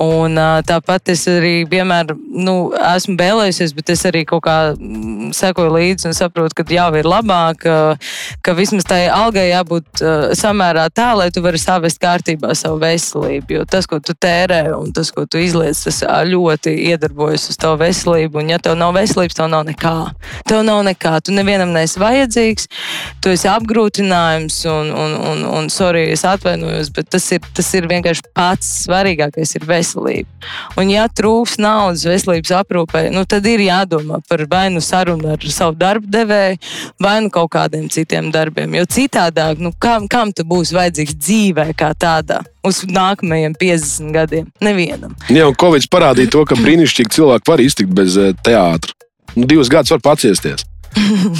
[0.00, 0.38] Un
[0.68, 6.10] tāpat es arī vienmēr nu, esmu vēlējusies, bet es arī kaut kā mm, sekoju līdzi
[6.10, 7.76] un saprotu, ka jau ir labāk, ka,
[8.44, 10.02] ka vismaz tai algai jābūt
[10.38, 13.58] samērā tā, lai tu vari savest kārtībā savu veselību.
[13.58, 17.80] Jo tas, ko tu tērē un tas, ko tu izliec, tas ļoti iedarbojas uz tavu
[17.82, 18.42] veselību.
[18.42, 19.94] Un, ja tev nav veselības, tev nav nekā.
[20.48, 21.18] Tev nav nekā.
[21.24, 22.68] Tu nevienam neesi esi vajadzīgs,
[23.22, 27.88] tu esi apgrūtinājums, un, un, un, un sorry, es atvainojos, bet tas ir, tas ir
[27.90, 30.28] vienkārši pats svarīgākais, ir veselība.
[30.80, 35.44] Un, ja trūks naudas veselības aprūpē, nu, tad ir jādomā par vai nu sarunu ar
[35.52, 36.58] savu darbu devēju,
[37.02, 38.78] vai nu kaut kādiem citiem darbiem.
[38.78, 42.42] Jo citādāk, nu, kam, kam tu būsi vajadzīgs dzīvē kā tādā?
[42.62, 44.50] Uz nākamajiem 50 gadiem.
[44.62, 45.16] Nevienam.
[45.26, 48.94] Jā, un Covid parādīja to, ka brīnišķīgi cilvēki var iztikt bez eh, teātra.
[49.34, 50.62] Nu, divus gadus var paciesties.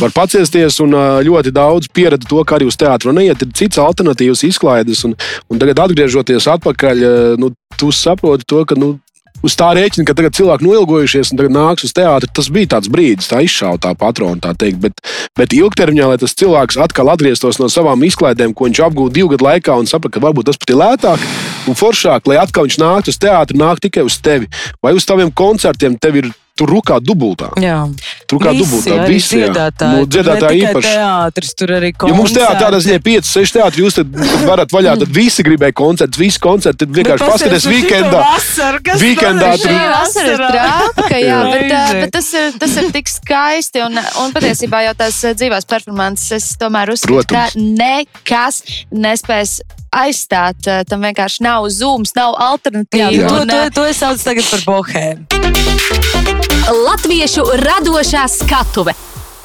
[0.01, 0.97] Var paciesties, un
[1.27, 3.43] ļoti daudz pieredzi to, ka arī uz teātru neiet.
[3.45, 5.17] Ir cits alternatīvas izklaides, un,
[5.53, 7.07] un tagad atgriežoties atpakaļ,
[7.41, 8.95] nu, tu saproti to, ka nu,
[9.43, 12.31] uz tā rēķina, ka tagad cilvēki noilgojušies un tagad nāks uz teātri.
[12.35, 14.81] Tas bija tāds brīdis, tā izšauta tā patrona, tā teikt.
[14.83, 15.03] Bet,
[15.39, 19.49] bet ilgtermiņā, lai tas cilvēks atkal atgrieztos no savām izklaidēm, ko viņš apgūta divu gadu
[19.49, 21.27] laikā un saprata, ka varbūt tas pat ir lētāk
[21.71, 24.51] un foršāk, lai atkal viņš nāktu uz teātri, nāk tikai uz tevi
[24.83, 25.99] vai uz taviem koncertiem.
[26.03, 26.33] Tev ir
[26.63, 27.49] Tur rūkā dubultā.
[27.59, 27.81] Jā,
[28.31, 29.01] tur kā dubultā.
[29.11, 29.99] Visi dziedātāji.
[29.99, 30.93] Nu, dziedātāji īpaši.
[30.93, 32.13] Teātris, tur arī koncerti.
[32.13, 34.15] Ja mums teātrī tādā ziņā 5, 6 teātri, jūs tad
[34.47, 36.85] varat vaļā, tad visi gribēja koncertus, visi koncerti.
[36.85, 38.23] Tad vienkārši paskaties weekendā.
[39.03, 43.99] Weekendā tur ir vasara trāpka, jā, bet, bet tas, ir, tas ir tik skaisti un,
[44.23, 48.63] un patiesībā jau tās dzīvās performances tomēr uzskatu, ka nekas
[48.95, 49.59] nespēs
[49.93, 50.69] aizstāt.
[50.89, 53.13] Tam vienkārši nav zūms, nav alternatīva.
[53.13, 55.21] Jā, to, to, to es saucu tagad par bohēmu.
[56.73, 58.95] Latviešu radošā skatuve.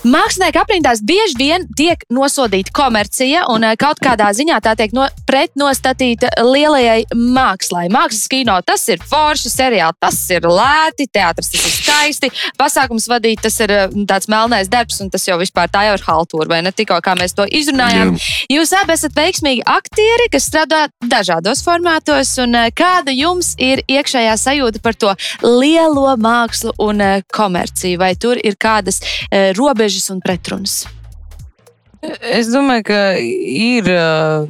[0.05, 5.07] Mākslinieka aprindās bieži vien tiek nosodīta komercija, un eh, kaut kādā ziņā tā tiek no,
[5.25, 7.87] pretnostatīta lielajai mākslai.
[7.93, 12.29] Mākslas kino tas ir forši, seriāli tas ir lēti, teātris tas ir skaisti,
[12.59, 16.05] pasākums vadīt tas ir eh, tāds melnais darbs, un tas jau vispār tā jau ir
[16.05, 18.13] haltūra, vai ne tikko kā mēs to izrunājām.
[18.13, 18.37] Jā.
[18.59, 24.37] Jūs abi esat veiksmīgi aktieri, kas strādā dažādos formātos, un eh, kāda jums ir iekšējā
[24.45, 27.01] sajūta par to lielo mākslu un
[27.33, 27.97] komerciju?
[27.97, 29.01] Vai tur ir kādas
[29.57, 29.86] robežas?
[29.87, 30.85] Robežas un pretrunas?
[32.21, 33.87] Es domāju, ka ir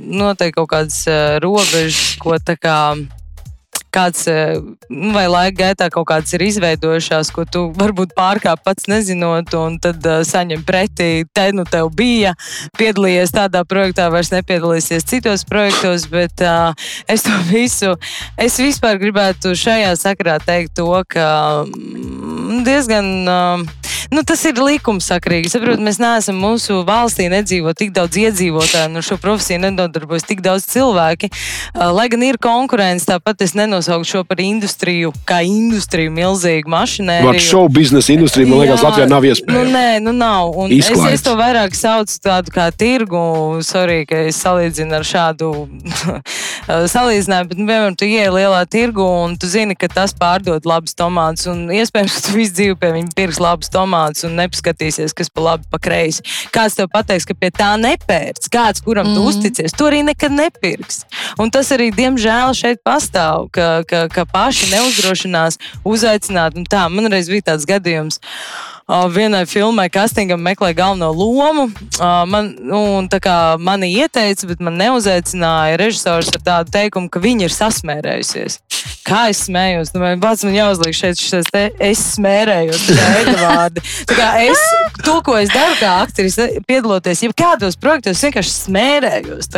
[0.02, 1.06] noteikti kaut kādas
[1.42, 2.98] robežas, ko tā kā
[3.94, 4.26] kāds
[4.90, 9.80] nu, vai laika gaitā kaut kādas ir izveidojušās, ko tu varbūt pārkāp pats nezinot, un
[9.82, 12.36] tad uh, saņem pretī, te nu tev bija,
[12.78, 16.76] piedalījies tādā projektā, vairs nepiedalīsies citos projektos, bet uh,
[17.08, 17.96] es to visu,
[18.38, 23.14] es vispār gribētu šajā sakarā teikt to, ka mm, diezgan.
[23.24, 25.50] Uh, nu, tas ir likumsakrīgi.
[25.52, 30.68] Saprot, mēs neesam mūsu valstī, nedzīvo tik daudz iedzīvotāju, nu šo profesiju nenodarbojas tik daudz
[30.72, 31.30] cilvēki.
[31.76, 37.34] Lai gan ir konkurence, tāpat es nenosaucu šo par industriju, kā industriju milzīgu mašinēriju.
[37.34, 39.58] Ar šo biznesa industriju, man liekas, Latvijā nav iespējams.
[39.58, 40.56] Nu, nē, nu nav.
[40.72, 43.24] Es, es to vairāk saucu tādu kā tirgu.
[43.68, 45.52] Sorry, ka es salīdzinu ar šādu
[46.96, 50.96] salīdzinājumu, bet, nu, piemēram, tu ieej lielā tirgu un tu zini, ka tas pārdod labus
[50.98, 51.50] tomātus.
[51.52, 55.30] Un iespējams, ka tu visu dzīvi pie viņa pirks labus tomātus domāts un nepaskatīsies, kas
[55.30, 56.24] pa labi, pa kreisi.
[56.54, 59.16] Kāds tev pateiks, ka pie tā nepērts, kāds, kuram mm.
[59.16, 61.06] tu uzticies, to arī nekad nepirks.
[61.40, 66.58] Un tas arī, diemžēl, šeit pastāv, ka, ka, ka paši neuzdrošinās uzaicināt.
[66.70, 68.22] Tā, man reiz bija tāds gadījums
[68.88, 71.68] vienai filmai, castingam meklē galveno lomu.
[72.00, 73.04] Man, nu,
[73.60, 78.62] mani ieteica, bet man neuzaicināja režisors ar tādu teikumu, ka viņa ir sasmērējusies.
[79.08, 82.88] Kā es smējos, nu, pats man jāuzliek šeit šis te es smērējos,
[83.40, 83.84] vārdi.
[84.48, 84.64] Es,
[85.04, 89.52] to, ko es daru kā aktrise, piedaloties jebkādos projektos, vienkārši smērējos.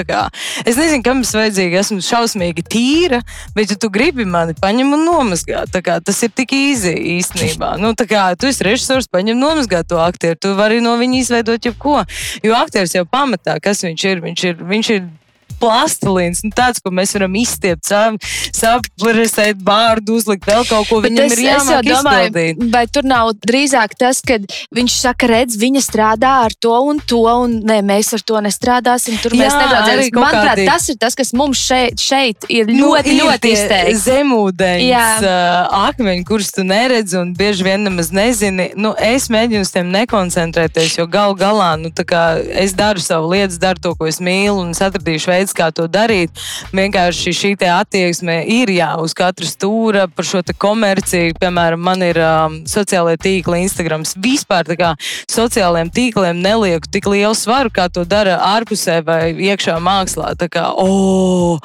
[0.66, 3.22] Es nezinu, kam es vajadzīgi, esmu šausmīgi tīra,
[3.58, 5.74] bet ja tu gribi mani paņem un nomazgāt.
[6.06, 7.76] Tas ir tik īsi īstenībā.
[7.82, 10.40] Nu, kā, tu esi režisors, paņem nomazgāt to aktieru.
[10.40, 12.02] Tu vari no viņa izveidot jebko.
[12.46, 15.08] Jo aktieris jau pamatā, kas viņš ir, viņš ir, viņš ir
[15.60, 17.90] plastilīns, nu, tāds, ko mēs varam izstiept,
[18.56, 21.02] saprasēt vārdu, uzlikt vēl kaut ko.
[21.04, 22.64] Bet Viņam es, ir jāmāk domāju, izpildīt.
[22.74, 24.40] Vai tur nav drīzāk tas, ka
[24.76, 29.20] viņš saka, redz, viņa strādā ar to un to, un ne, mēs ar to nestrādāsim,
[29.24, 30.20] tur Jā, mēs nestrādāsim.
[30.20, 34.06] Manuprāt, tas ir tas, kas mums šeit, šeit ir nu, ļoti, ir ļoti izteikts.
[34.08, 38.72] Zemūdeņs uh, akmeņi, kurus tu neredzi un bieži vien nemaz nezini.
[38.80, 41.92] Nu, es mēģinu uz tiem nekoncentrēties, jo gal galā nu,
[42.54, 45.88] es daru savu lietu, daru to, ko es mīlu, un es atradīšu veidu, kā to
[45.92, 46.34] darīt.
[46.76, 51.36] Vienkārši šī attieksme ir jā, uz katra stūra par šo komerciju.
[51.40, 54.06] Piemēram, man ir um, sociālajie tīkli, Instagram.
[54.24, 54.94] Vispār kā,
[55.30, 60.34] sociālajiem tīkliem nelieku tik lielu svaru, kā to dara ārpusē vai iekšā mākslā.
[60.40, 61.60] Tā kā, oh,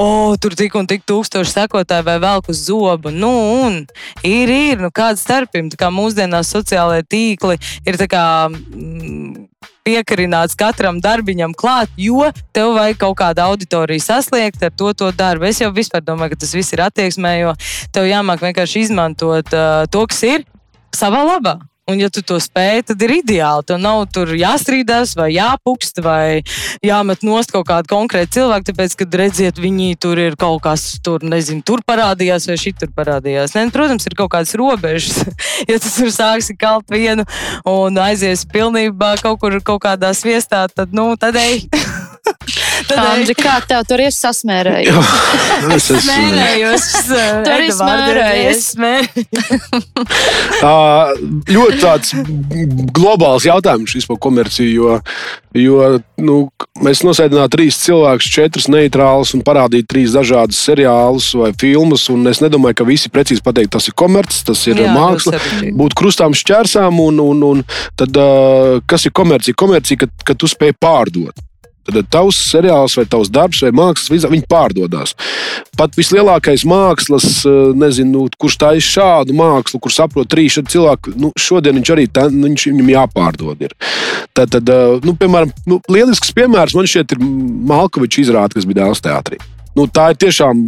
[0.00, 3.12] oh, tur tik un tik tūkstoši sekotāji vai velk uz zobu.
[3.14, 3.32] Nu,
[3.64, 3.82] un
[4.22, 5.78] ir, ir, nu kāda starpība.
[5.78, 8.24] Kā mūsdienās sociālajie tīkli ir tā kā.
[8.50, 9.50] Mm,
[9.84, 12.24] piekarināts katram darbiņam klāt, jo
[12.56, 15.48] tev vajag kaut kādu auditoriju sasniegt ar to, to darbu.
[15.50, 17.54] Es jau vispār domāju, ka tas viss ir attieksmē, jo
[17.92, 20.48] tev jāmāk vienkārši izmantot uh, to, kas ir
[20.94, 21.58] savā labā.
[21.84, 23.64] Un, ja tu to spēj, tad ir ideāli.
[23.68, 26.40] Tev nav tur jāstrīdās, vai jāpukst, vai
[26.80, 31.20] jāmet nost kaut kāda konkrēta cilvēka, tāpēc, kad redziet, viņi tur ir kaut kas, tur,
[31.28, 33.52] nezinu, tur parādījās, vai šī tur parādījās.
[33.52, 35.26] Ne, protams, ir kaut kādas robežas.
[35.70, 37.28] ja tu tur sāksi kalt vienu
[37.68, 41.66] un aizies pilnībā kaut kur, kaut kādā sviestā, tad, nu, tad ej.
[42.92, 45.12] Andri, kā tev tur ir sasmērējies?
[45.76, 46.88] es esmu smērējos.
[47.46, 48.66] Tur ir smērējies.
[50.60, 51.14] Uh,
[51.56, 52.14] ļoti tāds
[52.94, 54.74] globāls jautājums šis par komerciju.
[54.74, 54.98] Jo,
[55.54, 55.88] jo
[56.24, 56.36] nu,
[56.84, 62.08] mēs nosēdinām trīs cilvēkus, četrus neitrālus un parādīt trīs dažādus seriālus vai filmus.
[62.30, 65.40] Es nedomāju, ka visi precīzi pateikt, tas ir komercis, tas ir Jā, māksla.
[65.78, 67.64] Būt krustām šķērsām, un, un, un
[67.98, 69.58] tad, uh, kas ir komercija?
[69.58, 71.44] Komercija, kad, kad tu spēj pārdot.
[71.84, 75.12] Tad tavs seriāls, vai tavs darbs, vai mākslas viņi pārdodas.
[75.76, 81.32] Pat vislielākais mākslas, eh, nezinu, kurš taisa šādu mākslu, kur saprot trīs šādi cilvēki, nu,
[81.36, 83.66] šodien viņš arī tā, nu, viņš, viņam jāpārdod.
[83.68, 83.74] Ir.
[84.32, 87.26] Tad, tad eh, nu, piemēram, nu, lielisks piemērs man šķiet ir
[87.74, 89.40] Malkoviča izrāde, kas bija Dēls teātrī.
[89.74, 90.60] Nu, tā ir tiešām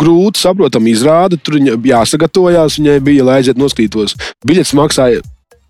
[0.00, 1.36] grūti saprotama izrāde.
[1.36, 4.16] Tur viņai jāsagatavojās, viņai bija, lai aiziet noskatītos.
[4.48, 5.20] Biļets maksāja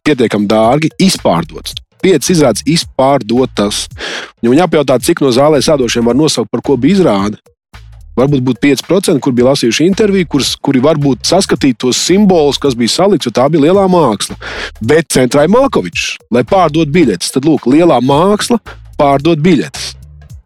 [0.06, 1.74] pietiekami dārgi, izpārdots.
[2.02, 3.86] Piecas izrādes izpārdotas.
[4.42, 7.40] Ja man jāpajautā, cik no zālē sēdošiem var nosaukt, par ko bija izrāde,
[8.18, 12.94] varbūt būtu 5%, kur bija lasījuši interviju, kurs, kuri varbūt saskatītu tos simbolus, kas bija
[12.96, 14.38] salikts, jo tā bija lielā māksla.
[14.80, 17.32] Bet centrā ir Malkovičs, lai pārdot biļetes.
[17.34, 18.60] Tad, lūk, lielā māksla
[18.98, 19.94] pārdot biļetes.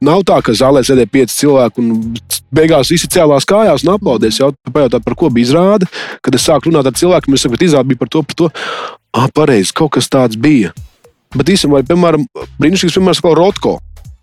[0.03, 1.91] Nav tā, ka zālē sēdēja pieci cilvēki un
[2.55, 4.41] beigās visi cēlās kājās un aplaudēs.
[4.43, 5.87] Jautājot, par ko bija izrāde.
[6.27, 8.49] Kad es sāku runāt ar cilvēkiem, es saku, ka izrāde bija par to, par to.
[9.15, 10.73] Ah, pareizi, kaut kas tāds bija.
[11.37, 12.27] Bet īstenībā, piemēram,
[12.61, 13.79] brīnišķīgs piemērs kā Rotko.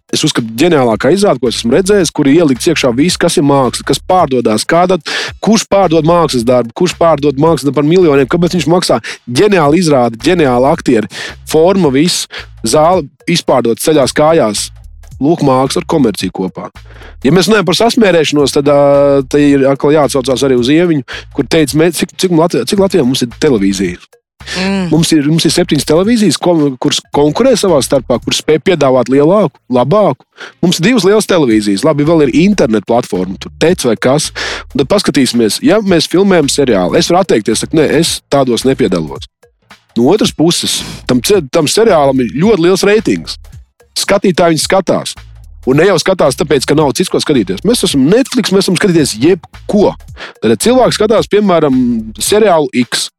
[0.09, 3.45] Es uzskatu, ģeniālākā izrāde, ko es esmu redzējis, kur ir ielikts iekšā viss, kas ir
[3.45, 4.97] māksla, kas pārdodas, kāda,
[5.45, 8.97] kurš pārdod mākslas darbu, kurš pārdod mākslas darbu par miljoniem, kāpēc viņš maksā.
[9.29, 11.11] Ģeniāli izrāde, ģeniāli aktieri,
[11.49, 12.25] forma, viss,
[12.65, 14.67] zāle izpārdot ceļās kājās.
[15.21, 16.69] Lūk, māksla ar komerciju kopā.
[17.25, 21.05] Ja mēs runājam par sasmērēšanos, tad uh, ir atkal jāatsaucās arī uz ieviņu,
[21.35, 23.99] kur teica, cik, cik, Latvijā, cik Latvijā mums ir televīzija.
[24.57, 24.87] Mm.
[24.91, 30.25] Mums ir, mums ir septiņas televīzijas, kuras konkurē savā starpā, kuras spēj piedāvāt lielāku, labāku.
[30.63, 34.31] Mums ir divas lielas televīzijas, labi, vēl ir internet platforma, tur teic vai kas.
[34.71, 36.97] Un tad paskatīsimies, ja mēs filmējam seriālu.
[36.99, 39.29] Es varu atteikties, ka ne, es tādos nepiedalos.
[39.97, 40.79] No otras puses,
[41.09, 41.21] tam,
[41.51, 43.39] tam seriālam ir ļoti liels reitings.
[43.99, 45.15] Skatītāji viņu skatās.
[45.67, 47.65] Un ne jau skatās, tāpēc, ka nav cits, ko skatīties.
[47.67, 49.91] Mēs esam Netflix, mēs varam skatīties jebko.
[50.39, 51.75] Tad cilvēks skatās, piemēram,
[52.23, 53.09] seriālu X.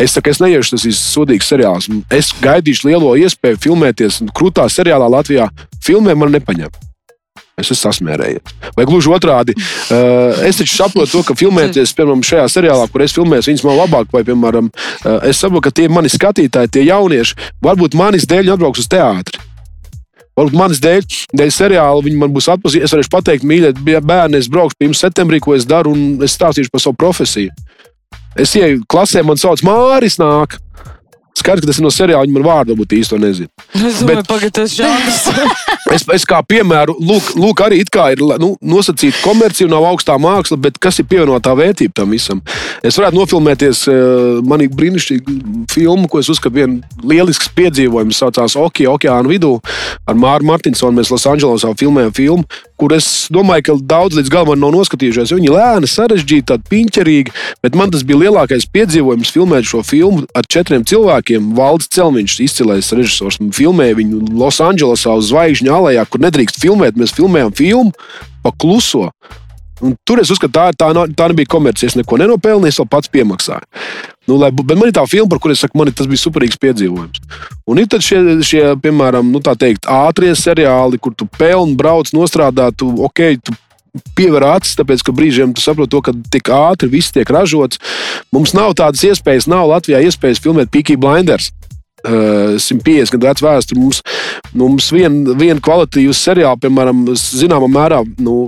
[0.00, 1.90] Es saku, es neiešu, tas ir sodīgs seriāls.
[2.08, 5.50] Es gaidīšu lielo iespēju filmēties krūtā seriālā Latvijā.
[5.84, 6.72] Filmē man nepaņem.
[7.60, 8.54] Es esmu sasmērējies.
[8.78, 13.12] Vai gluži otrādi, uh, es taču saprotu, to, ka filmēties, piemēram, šajā seriālā, kur es
[13.16, 17.36] filmēju, viņas man labāk, vai, piemēram, uh, es saprotu, ka tie mani skatītāji, tie jaunieši,
[17.60, 19.44] varbūt manis dēļ atbrauks uz teātri.
[20.40, 21.04] Varbūt manis dēļ,
[21.36, 22.86] dēļ seriāla viņi man būs atpazīstami.
[22.86, 26.38] Es varēšu pateikt, mīļie bērni, es braukšu pie jums septembrī, ko es daru, un es
[26.38, 27.52] stāstīšu par savu profesiju.
[28.38, 30.18] Es ieju klasē, man sauc Māris.
[30.20, 30.58] Nāk.
[31.38, 33.66] Skaidrs, ka tas ir no seriāla, viņa man vārdu varbūt īsti nezina.
[33.78, 35.24] Es domāju, pagaid, tas žanrs.
[35.90, 40.14] Es, es kā piemēru, lūk, lūk arī it kā ir nu, nosacīta komercija, nav augstā
[40.22, 42.42] māksla, bet kas ir pievienotā vērtība tam visam?
[42.86, 43.96] Es varētu nofilmēties uh,
[44.46, 45.34] manī brīnišķīgu
[45.72, 49.56] filmu, ko es uzskatu vienu lielisks piedzīvojums, saucās Oki, Okeāna vidū
[50.06, 51.00] ar Māru Martinsonu.
[51.00, 55.34] Mēs Losandželosā filmējam filmu, kur es domāju, ka daudz līdz galam nav noskatījušies.
[55.36, 60.86] Viņa lēna, sarežģīta, piņķerīga, bet man tas bija lielākais piedzīvojums filmēt šo filmu ar četriem
[60.88, 61.19] cilvēkiem.
[61.56, 66.98] Valdis Celmiņš, izcilais režisors, filmēja viņu Losandželosā uz zvaigžņu alejā, kur nedrīkst filmēt.
[67.00, 67.94] Mēs filmējām filmu
[68.44, 69.10] pa kluso.
[69.80, 71.88] Un tur es uzskatu, tā, tā, tā nebija komercija.
[71.88, 73.64] Es neko nenopelnīju, es vēl pats piemaksāju.
[74.28, 76.60] Nu, lai, bet man ir tā filma, par kuru es saku, man tas bija superīgs
[76.60, 77.22] piedzīvojums.
[77.70, 82.92] Un ir šie, šie piemēram, nu, teikt, ātrie seriāli, kur tu pelni, brauc, nostrādā, tu,
[83.08, 83.56] ok, tu
[84.18, 87.80] piever acis, tāpēc, ka brīžiem tu saproti, to, ka tik ātri viss tiek ražots.
[88.34, 91.50] Mums nav tādas iespējas, nav Latvijā iespējas filmēt Peaky Blinders.
[92.00, 93.80] Uh, 150 gadu vecu vēsturi.
[93.82, 94.00] Mums,
[94.54, 98.46] nu, mums viena vien kvalitīva seriāla, piemēram, zināmā mērā, nu,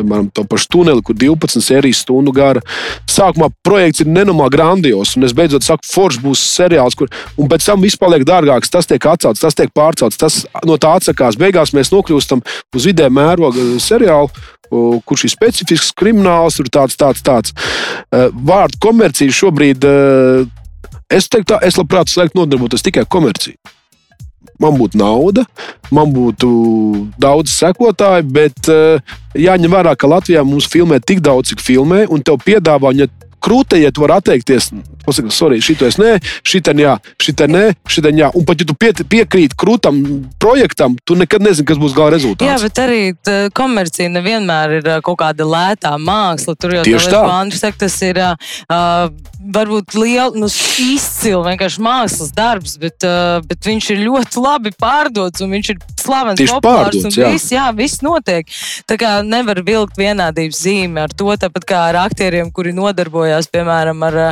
[0.00, 2.62] piemēram, to pašu tuneli, kur 12 sērijas stundu gara.
[3.10, 7.68] Sākumā projekts ir nenormāli grandios, un es beidzot saku, foršs būs seriāls, kur, un pēc
[7.68, 11.38] tam viss paliek dārgāks, tas tiek atcelts, tas tiek pārcelts, tas no tā atsakās.
[11.40, 12.44] Beigās mēs nokļūstam
[12.76, 14.32] uz vidē mēroga seriālu.
[14.70, 17.54] Kurš ir specifisks krimināls, tur tāds, tāds, tāds.
[18.14, 20.46] Eh, Vārdu komercija šobrīd, eh,
[21.10, 23.58] es teiktu, tā, es labprāt slēgtu nodarbotos tikai komerciju
[24.60, 25.46] man būtu nauda,
[25.94, 26.50] man būtu
[27.20, 29.00] daudz sekotāju, bet uh,
[29.36, 33.08] jāņem vērā, ka Latvijā mums filmē tik daudz, cik filmē, un tev piedāvā, ja
[33.40, 34.70] krūtē, ja tu vari atteikties,
[35.06, 38.30] pasaka, sorry, šito es nē, šitā jā, šitā nē, šitā jā.
[38.36, 40.00] Un pat ja tu pie, piekrīti krūtam
[40.42, 42.48] projektam, tu nekad nezini, kas būs gala rezultāts.
[42.48, 43.00] Jā, bet arī
[43.56, 46.56] komercija nevienmēr ir kaut kāda lētā māksla.
[46.60, 47.22] Tur jau Tieši tā.
[47.30, 48.30] Andris saka, tas ir ā,
[49.40, 50.48] varbūt liels, nu,
[50.84, 55.80] izcils vienkārši mākslas darbs, bet, ā, bet viņš ir ļoti labi pārdots un viņš ir
[56.00, 56.96] slavens, Tieši populārs.
[56.96, 57.30] pārdots, jā.
[57.32, 58.48] viss, jā, viss notiek.
[58.88, 64.04] Tā kā nevar vilkt vienādības zīmi ar to, tāpat kā ar aktieriem, kuri nodarbojās, piemēram,
[64.08, 64.30] ar ā,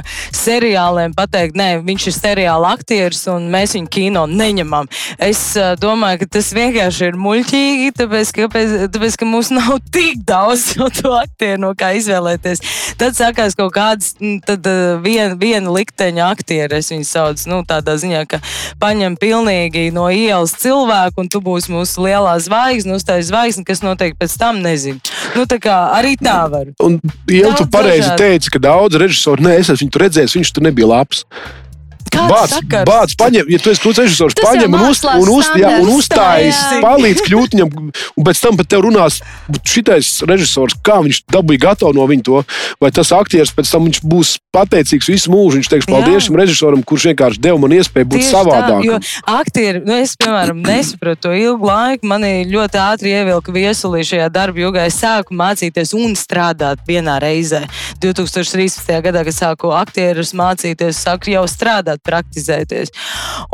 [0.68, 4.88] seriāliem, pateikt, nē, viņš ir seriāla aktieris un mēs viņu kino neņemam.
[5.18, 8.48] Es ā, domāju, ka tas vienkārši ir muļķīgi, tāpēc, ka,
[8.92, 12.60] tāpēc, ka mums nav tik daudz to aktieru, no kā izvēlēties.
[13.00, 14.14] Tad sākās kaut kāds,
[14.46, 18.42] tad ā, vien, viena likteņa aktieri, es viņu saucu, nu, tādā ziņā, ka
[18.82, 24.18] paņem pilnīgi no ielas cilvēku, un tu būsi mūsu lielā zvaigzne, uztais zvaigzne, kas notiek
[24.20, 25.00] pēc tam, nezinu.
[25.36, 26.68] Nu, tā kā arī tā var.
[26.84, 26.98] Un
[27.28, 30.86] Iela, tu pareizi teici, ka daudz režisoru, nē, es esmu viņu redzējis, viņš tur nebija
[30.86, 31.24] labs.
[32.12, 35.74] Kāds Bāc, bāc, paņem, ja tu esi krūts režisors, paņem un, uz, un, uz, jā,
[35.82, 36.80] un jā.
[36.84, 39.20] palīdz kļūt viņam, un pēc tam pat tev runās,
[39.66, 42.42] šitais režisors, kā viņš dabūja gatavu no viņa to,
[42.82, 46.82] vai tas aktieris pēc tam viņš būs pateicīgs visu mūžu, viņš teiks paldies šim režisoram,
[46.86, 48.80] kurš vienkārši deva man iespēju būt Tieši savādākam.
[48.80, 52.08] Tā, jo aktieri, nu es, piemēram, nesapratu to ilgu laiku.
[52.08, 54.86] Manī ļoti ātri ievilka viesulī šajā darba jogā.
[54.88, 57.64] Es sāku mācīties un strādāt vienā reizē.
[58.02, 58.92] 2013.
[59.04, 62.92] gadā, kad sāku aktierus mācīties, sāku jau strādāt, praktizēties.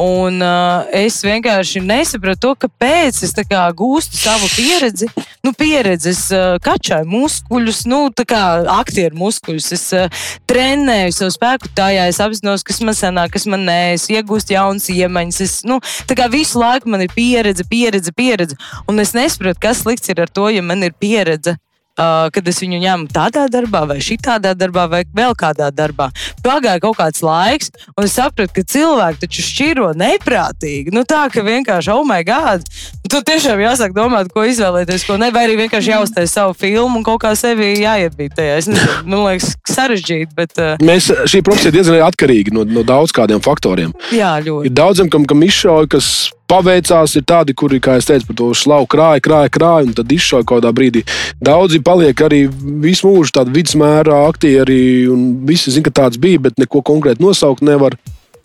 [0.00, 5.08] Un uh, es vienkārši nesapratu to, kāpēc es kā gūstu savu pieredzi.
[5.44, 8.42] Nu, pieredzes uh, kačāju muskuļus, nu, tā kā
[8.78, 9.70] aktieru muskuļus.
[9.76, 14.08] Es uh, trenēju savu spēku tajā, es apzinos, kas man sanāk, kas man nē, es
[14.12, 15.42] iegūstu jaunas iemaņas.
[15.44, 18.58] Es, nu, tā kā visu laiku man ir pieredze, pieredze, pieredze.
[18.90, 21.58] Un es nesaprotu, kas slikts ir ar to, ja man ir pieredze.
[21.94, 26.08] Uh, kad es viņu ņemu tādā darbā, vai šitādā darbā, vai vēl kādā darbā.
[26.42, 30.90] Pagāja kaut kāds laiks, un es sapratu, ka cilvēki taču šķiro neprātīgi.
[30.90, 32.66] Nu, tā ka vienkārši, oh, my God!
[33.06, 37.06] Tu tiešām jāsāk domāt, ko izvēlēties, ko ne, vai arī vienkārši jāuztais savu filmu un
[37.06, 38.58] kaut kā sevi jāiebīt tajā.
[38.58, 43.14] Es nezinu, man liekas, sarežģīti, bet uh, Mēs, šī profesija diezgan atkarīga no, no daudz
[43.14, 43.94] kādiem faktoriem.
[44.10, 44.66] jā, ļoti.
[44.66, 46.10] Ir daudziem, kam, kam izšauja, kas
[46.50, 50.12] paveicās, ir tādi, kuri, kā es teicu, par to slavu krāja, krāja, krāja, un tad
[50.12, 51.04] izšauja kaut kādā brīdī.
[51.44, 52.44] Daudzi paliek arī
[52.84, 57.64] visu mūžu tādi vidusmērā aktieri, un visi zina, ka tāds bija, bet neko konkrēti nosaukt
[57.64, 57.96] nevar.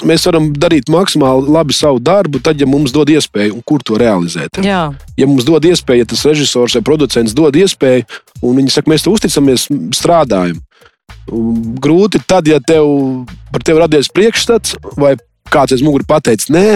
[0.08, 3.98] Mēs varam darīt maksimāli labi savu darbu, tad, ja mums dod iespēju, un kur to
[4.00, 4.62] realizēt.
[4.64, 4.86] Jā,
[5.20, 8.06] Ja mums dod iespēju, ja tas režisors vai producents dod iespēju,
[8.40, 10.62] un viņi saka, mēs te uzticamies, strādājam.
[11.84, 12.88] Grūti tad, ja tev
[13.52, 15.18] par tevi radies priekšstats, vai
[15.52, 16.70] kāds aiz muguras pateicis nē,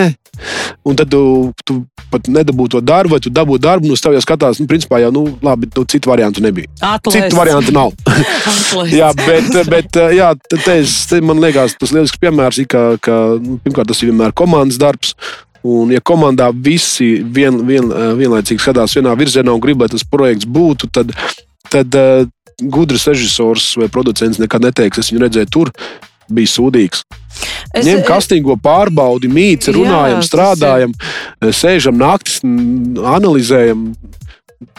[0.84, 1.22] un tad tu,
[1.66, 1.80] tu
[2.14, 5.12] pat nedabūji to darbu, vai tu dabūji darbu, nu, tevi jau skatās, nu, principā jau,
[5.16, 6.70] nu, labi, nu, citu variantu nebija.
[6.82, 7.18] atlaist.
[7.18, 7.94] Citu variantu nav.
[9.00, 13.18] Jā, bet, bet jā, te, es- te man liekas, tas lielisks piemērs ir, ka, ka
[13.42, 15.16] nu, pirmkārt tas ir vienmēr komandas darbs.
[15.64, 17.88] Un, ja komandā visi vien, vien,
[18.20, 21.14] vienlaicīgi skatās vienā virzienā un grib, lai tas projekts būtu, tad,
[21.72, 22.26] tad uh,
[22.60, 25.72] gudrs režisors vai producents nekad neteiks, es viņu redzēju tur.
[26.34, 27.04] Bija sūdīgs.
[27.74, 30.92] Es- Ņem kastīgo pārbaudi, mīts, Jā, runājam, tas ir- strādājam,
[31.62, 33.94] sēžam naktis, analizējam.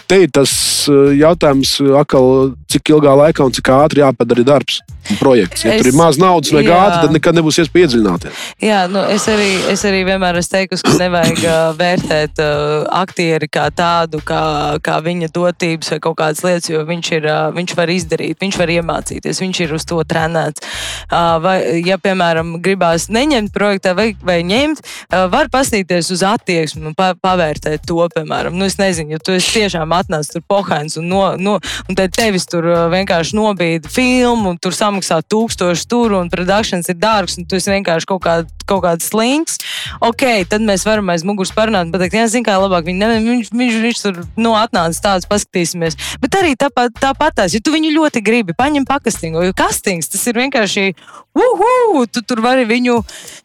[0.09, 0.50] Te ir tas
[0.88, 4.80] eh, jautājums, akal, cik ilgā laikā un cik ātri jāpadara darbs
[5.20, 5.64] projekts.
[5.64, 8.42] Ja Es- tur ir maz naudas vai gāta, tad nekad nebūs iespēja iedziļināties.
[8.62, 11.40] Jā, nu, es, arī, es arī vienmēr esmu teikusi, ka nevajag
[11.78, 17.11] vērtēt uh, aktieri kā tādu, kā, kā viņa dotības vai kaut kādas lietas, jo viņš,
[17.18, 20.64] ir, uh, viņš var izdarīt, viņš var iemācīties, viņš ir uz to trenēts.
[21.11, 26.86] Uh, vai, ja, piemēram, gribās neņemt projektā vai, vai ņemt, uh, var pastīties uz attieksmi
[26.90, 28.55] un pa, pavērtēt to, piemēram.
[28.57, 32.14] Nu, es nezinu, ja tu esi tiešām atnācis tur pohēns un, no, no, un tad
[32.14, 37.49] tevis tur vienkārši nobīda filmu un tur samaksā tūkstoši tur un produkcijas ir dārgs un
[37.49, 38.36] tu vienkārši kaut, kā,
[38.68, 39.59] kaut kāds slinks.
[40.05, 43.53] Ok, tad mēs varam aiz muguras parunāt, bet jā, zinu, kā labāk viņi, ne, viņš,
[43.53, 45.99] viņš, viņš tur no atnācis tāds, paskatīsimies.
[46.22, 50.38] Bet arī tāpat, tāpatās, ja tu viņu ļoti gribi, paņem pakastingu, jo kastings tas ir
[50.38, 50.92] vienkārši,
[51.34, 53.01] uhu, tu tur vari viņu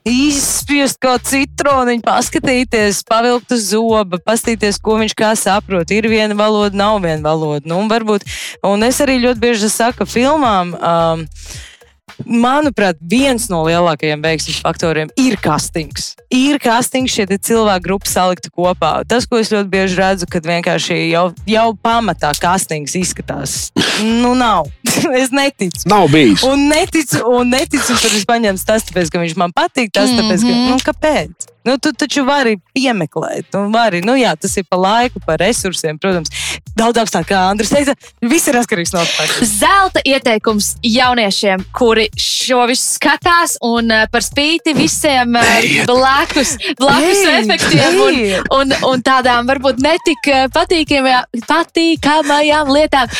[0.08, 5.91] izspiest kā citroniņu, paskatīties, pavilkt uz zoba, paskatīties, ko viņš kā saprot.
[5.93, 7.66] Ir viena valoda, nav viena valoda.
[7.70, 8.26] Nu, un varbūt,
[8.68, 10.76] un es arī ļoti bieži saku filmām.
[10.78, 11.26] Um,
[12.28, 16.12] Manuprāt, viens no lielākajiem veiksmes faktoriem ir kastings.
[16.34, 18.92] Ir kastings, šie te cilvēku grupas salikta kopā.
[19.08, 23.56] Tas, ko es ļoti bieži redzu, kad vienkārši jau, jau pamatā kastings izskatās,
[24.04, 24.68] nu, nav.
[25.22, 25.86] es neticu.
[25.90, 26.44] Nav bijis.
[26.48, 29.94] Un neticu, un neticu, tur es paņēmu tas, tāpēc, ka viņš man patīk.
[29.96, 31.50] Tas, tāpēc, ka, nu, kāpēc?
[31.68, 36.00] Nu, tu taču vari piemeklēt, un vari, nu, jā, tas ir par laiku, par resursiem,
[36.00, 36.32] protams.
[36.80, 39.28] Daudz augstāk, kā Andris teica, viss ir atkarīgs no tā.
[39.44, 47.22] Zelta ieteikums jauniešiem, kuri šo visu skatās, un uh, par spīti visiem uh, blakus, blakus
[47.26, 48.20] Ej, efektiem un,
[48.62, 53.20] un, un tādām varbūt netik patīkamajām, patīkamajām lietām.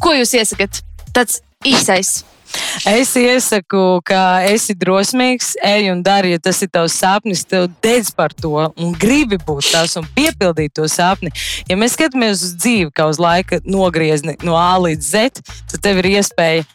[0.00, 0.82] Ko jūs iesakāt?
[1.12, 2.22] Tāds īsais.
[2.84, 8.10] Es iesaku, ka esi drosmīgs, ej un dari, ja tas ir tavs sapnis, tev dedz
[8.16, 11.32] par to un gribi būt tas un piepildīt to sapni.
[11.70, 16.02] Ja mēs skatāmies uz dzīvi kā uz laika nogriezni no A līdz Z, tad tev
[16.02, 16.68] ir iespēja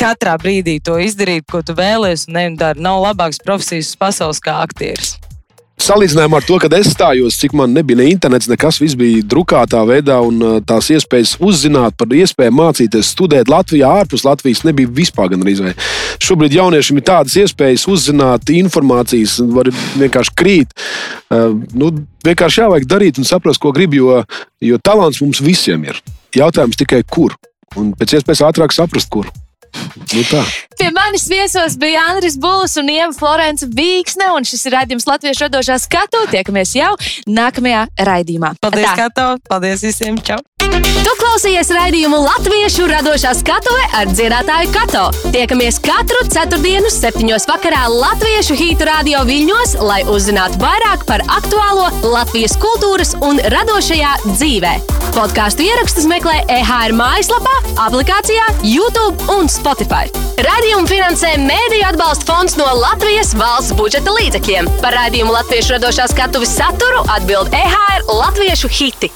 [0.00, 2.84] katrā brīdī to izdarīt, ko tu vēlēsies, un nevienam dari.
[2.84, 5.16] Nav labākas profesijas pasaules kā aktieris.
[5.74, 9.80] Salīdzinājumā ar to, kad es stājos, cik man nebija ne internets, nekas, viss bija drukātā
[9.88, 15.42] veidā, un tās iespējas uzzināt par iespēju mācīties, studēt Latvijā, ārpus Latvijas, nebija vispār gan
[15.42, 15.74] arī.
[16.22, 20.72] Šobrīd jauniešiem ir tādas iespējas uzzināt informācijas, var vienkārši krīt.
[21.74, 21.90] Nu,
[22.24, 24.22] vienkārši jāvajag darīt un saprast, ko grib, jo,
[24.62, 25.98] jo talants mums visiem ir.
[26.38, 27.34] Jautājums tikai kur.
[27.74, 29.26] Un pēc iespējas ātrāk saprast, kur.
[30.14, 30.42] Nu tā.
[30.78, 35.42] Pie manis viesos bija Andris Bulis un Ieva Florence Vīksne, un šis ir raidījums Latvijas
[35.46, 36.24] radošā skatu.
[36.32, 36.94] Tiekamies jau
[37.30, 38.56] nākamajā raidījumā.
[38.62, 38.90] Paldies.
[38.98, 39.34] Kato!
[39.50, 40.18] Paldies visiem!
[40.24, 40.40] Čau!
[41.04, 45.02] Tu klausies raidījumu Latviešu radošā skatuve ar dziedātāju Kato.
[45.34, 52.56] Tiekamies katru ceturtdienu, septiņos vakarā Latviešu hītu radio viļņos, lai uzzinātu vairāk par aktuālo Latvijas
[52.62, 54.74] kultūras un radošajā dzīvē.
[55.14, 57.54] Podkāstu ierakstus meklē EHR mājaslapā,
[57.84, 59.63] aplikācijā, YouTube un Spotify.
[60.44, 64.68] Radījumu finansē Mēdīļu atbalsta fonds no Latvijas valsts budžeta līdzekļiem.
[64.84, 69.12] Par raidījumu Latviešu radošā skatuves saturu atbild EHR Latviešu hiti.